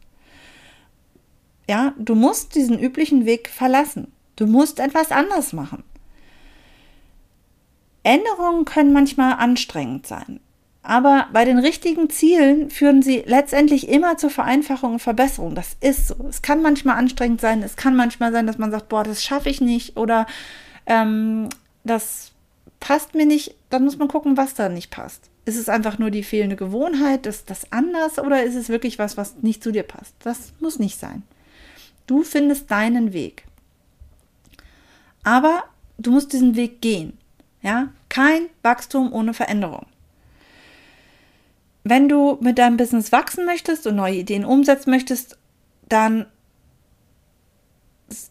Ja, 1.69 1.93
du 1.99 2.15
musst 2.15 2.55
diesen 2.55 2.79
üblichen 2.79 3.25
Weg 3.27 3.49
verlassen. 3.49 4.11
Du 4.37 4.47
musst 4.47 4.79
etwas 4.79 5.11
anders 5.11 5.51
machen. 5.51 5.83
Änderungen 8.03 8.63
können 8.63 8.93
manchmal 8.93 9.33
anstrengend 9.33 10.07
sein. 10.07 10.39
Aber 10.81 11.27
bei 11.33 11.43
den 11.43 11.59
richtigen 11.59 12.09
Zielen 12.09 12.69
führen 12.69 13.01
sie 13.01 13.21
letztendlich 13.25 13.89
immer 13.89 14.15
zur 14.15 14.29
Vereinfachung 14.29 14.93
und 14.93 15.01
Verbesserung. 15.01 15.53
Das 15.53 15.75
ist 15.81 16.07
so. 16.07 16.15
Es 16.29 16.41
kann 16.41 16.61
manchmal 16.61 16.95
anstrengend 16.97 17.41
sein. 17.41 17.61
Es 17.61 17.75
kann 17.75 17.97
manchmal 17.97 18.31
sein, 18.31 18.47
dass 18.47 18.57
man 18.57 18.71
sagt, 18.71 18.87
boah, 18.87 19.03
das 19.03 19.21
schaffe 19.21 19.49
ich 19.49 19.59
nicht 19.59 19.97
oder 19.97 20.25
ähm, 20.85 21.49
das 21.83 22.31
passt 22.79 23.15
mir 23.15 23.25
nicht. 23.25 23.55
Dann 23.69 23.83
muss 23.83 23.97
man 23.97 24.07
gucken, 24.07 24.37
was 24.37 24.53
da 24.53 24.69
nicht 24.69 24.89
passt. 24.89 25.29
Ist 25.43 25.57
es 25.57 25.67
einfach 25.67 25.97
nur 25.99 26.11
die 26.11 26.23
fehlende 26.23 26.55
Gewohnheit? 26.55 27.25
Ist 27.25 27.49
das 27.49 27.69
anders 27.71 28.19
oder 28.19 28.43
ist 28.43 28.55
es 28.55 28.69
wirklich 28.69 28.97
was, 28.99 29.17
was 29.17 29.35
nicht 29.41 29.61
zu 29.61 29.73
dir 29.73 29.83
passt? 29.83 30.13
Das 30.19 30.53
muss 30.61 30.79
nicht 30.79 30.97
sein. 30.99 31.23
Du 32.05 32.23
findest 32.23 32.71
deinen 32.71 33.11
Weg. 33.11 33.46
Aber 35.27 35.65
du 35.97 36.11
musst 36.11 36.31
diesen 36.31 36.55
Weg 36.55 36.79
gehen. 36.79 37.17
Ja, 37.61 37.89
kein 38.07 38.47
Wachstum 38.63 39.11
ohne 39.11 39.33
Veränderung. 39.33 39.85
Wenn 41.83 42.07
du 42.07 42.37
mit 42.39 42.57
deinem 42.57 42.77
Business 42.77 43.11
wachsen 43.11 43.45
möchtest 43.45 43.85
und 43.87 43.97
neue 43.97 44.15
Ideen 44.15 44.45
umsetzen 44.45 44.89
möchtest, 44.89 45.37
dann 45.89 46.27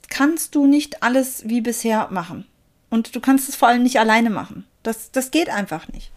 kannst 0.08 0.54
du 0.54 0.66
nicht 0.66 1.02
alles 1.02 1.46
wie 1.46 1.60
bisher 1.60 2.08
machen. 2.10 2.46
Und 2.88 3.14
du 3.14 3.20
kannst 3.20 3.50
es 3.50 3.56
vor 3.56 3.68
allem 3.68 3.82
nicht 3.82 4.00
alleine 4.00 4.30
machen. 4.30 4.64
Das, 4.82 5.10
das 5.12 5.30
geht 5.30 5.50
einfach 5.50 5.88
nicht. 5.88 6.12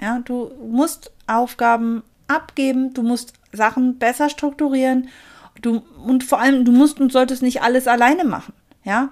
Ja, 0.00 0.18
du 0.18 0.50
musst 0.68 1.12
Aufgaben 1.28 2.02
abgeben, 2.26 2.92
du 2.92 3.02
musst 3.02 3.34
Sachen 3.52 4.00
besser 4.00 4.30
strukturieren 4.30 5.10
du, 5.62 5.84
und 6.04 6.24
vor 6.24 6.40
allem, 6.40 6.64
du 6.64 6.72
musst 6.72 6.98
und 6.98 7.12
solltest 7.12 7.42
nicht 7.42 7.62
alles 7.62 7.86
alleine 7.86 8.24
machen. 8.24 8.54
Ja, 8.82 9.10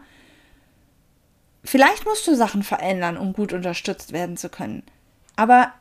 vielleicht 1.66 2.06
musst 2.06 2.26
du 2.26 2.34
Sachen 2.34 2.62
verändern, 2.62 3.16
um 3.16 3.32
gut 3.32 3.52
unterstützt 3.52 4.12
werden 4.12 4.36
zu 4.36 4.48
können. 4.48 4.82
Aber 5.36 5.72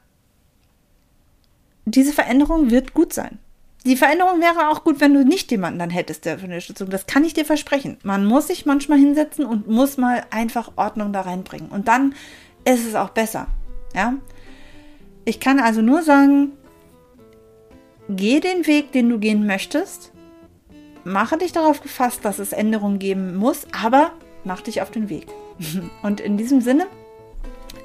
diese 1.86 2.14
Veränderung 2.14 2.72
wird 2.72 2.94
gut 2.94 3.14
sein. 3.14 3.40
Die 3.86 3.96
Veränderung 3.96 4.42
wäre 4.42 4.70
auch 4.70 4.84
gut, 4.84 5.00
wenn 5.00 5.14
du 5.14 5.24
nicht 5.24 5.52
jemanden 5.52 5.78
dann 5.78 5.92
hättest, 5.92 6.26
der 6.26 6.40
für 6.40 6.46
eine 6.46 6.56
Unterstützung. 6.56 6.90
Das 6.90 7.06
kann 7.06 7.24
ich 7.24 7.36
dir 7.36 7.46
versprechen. 7.46 7.98
Man 8.04 8.26
muss 8.26 8.48
sich 8.48 8.66
manchmal 8.66 8.98
hinsetzen 8.98 9.46
und 9.46 9.68
muss 9.68 9.98
mal 9.98 10.24
einfach 10.32 10.72
Ordnung 10.76 11.14
da 11.14 11.22
reinbringen. 11.22 11.70
Und 11.70 11.88
dann 11.88 12.16
ist 12.66 12.86
es 12.86 12.96
auch 12.96 13.10
besser. 13.10 13.46
Ja? 13.94 14.16
Ich 15.24 15.40
kann 15.40 15.60
also 15.60 15.84
nur 15.84 16.02
sagen, 16.02 16.54
geh 18.10 18.40
den 18.40 18.66
Weg, 18.66 18.92
den 18.92 19.10
du 19.10 19.20
gehen 19.20 19.46
möchtest. 19.46 20.12
Mache 21.04 21.38
dich 21.38 21.52
darauf 21.52 21.82
gefasst, 21.82 22.26
dass 22.26 22.40
es 22.40 22.54
Änderungen 22.54 22.98
geben 22.98 23.36
muss, 23.36 23.68
aber 23.80 24.14
mach 24.44 24.62
dich 24.62 24.82
auf 24.82 24.90
den 24.90 25.10
Weg. 25.10 25.28
Und 26.04 26.20
in 26.20 26.38
diesem 26.38 26.62
Sinne 26.62 26.88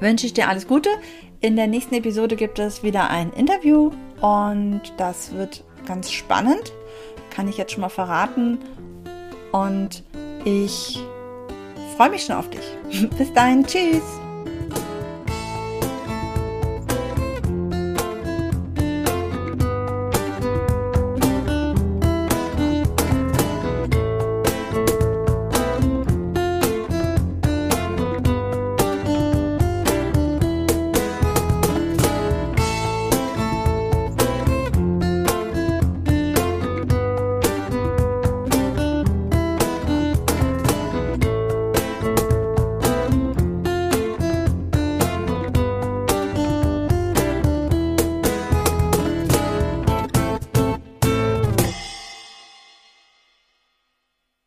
wünsche 0.01 0.27
ich 0.27 0.33
dir 0.33 0.49
alles 0.49 0.67
Gute. 0.67 0.91
In 1.41 1.57
der 1.57 1.67
nächsten 1.67 1.95
Episode 1.95 2.37
gibt 2.37 2.59
es 2.59 2.83
wieder 2.83 3.09
ein 3.11 3.33
Interview 3.33 3.91
und 4.21 4.83
das 4.99 5.33
wird 5.33 5.65
ganz 5.87 6.11
spannend. 6.11 6.73
Kann 7.31 7.49
ich 7.49 7.57
jetzt 7.57 7.73
schon 7.73 7.81
mal 7.81 7.89
verraten. 7.89 8.59
Und 9.53 10.05
ich 10.45 11.01
freue 11.97 12.11
mich 12.11 12.25
schon 12.25 12.37
auf 12.37 12.49
dich. 12.51 13.09
Bis 13.19 13.33
dahin, 13.33 13.65
tschüss. 13.65 14.30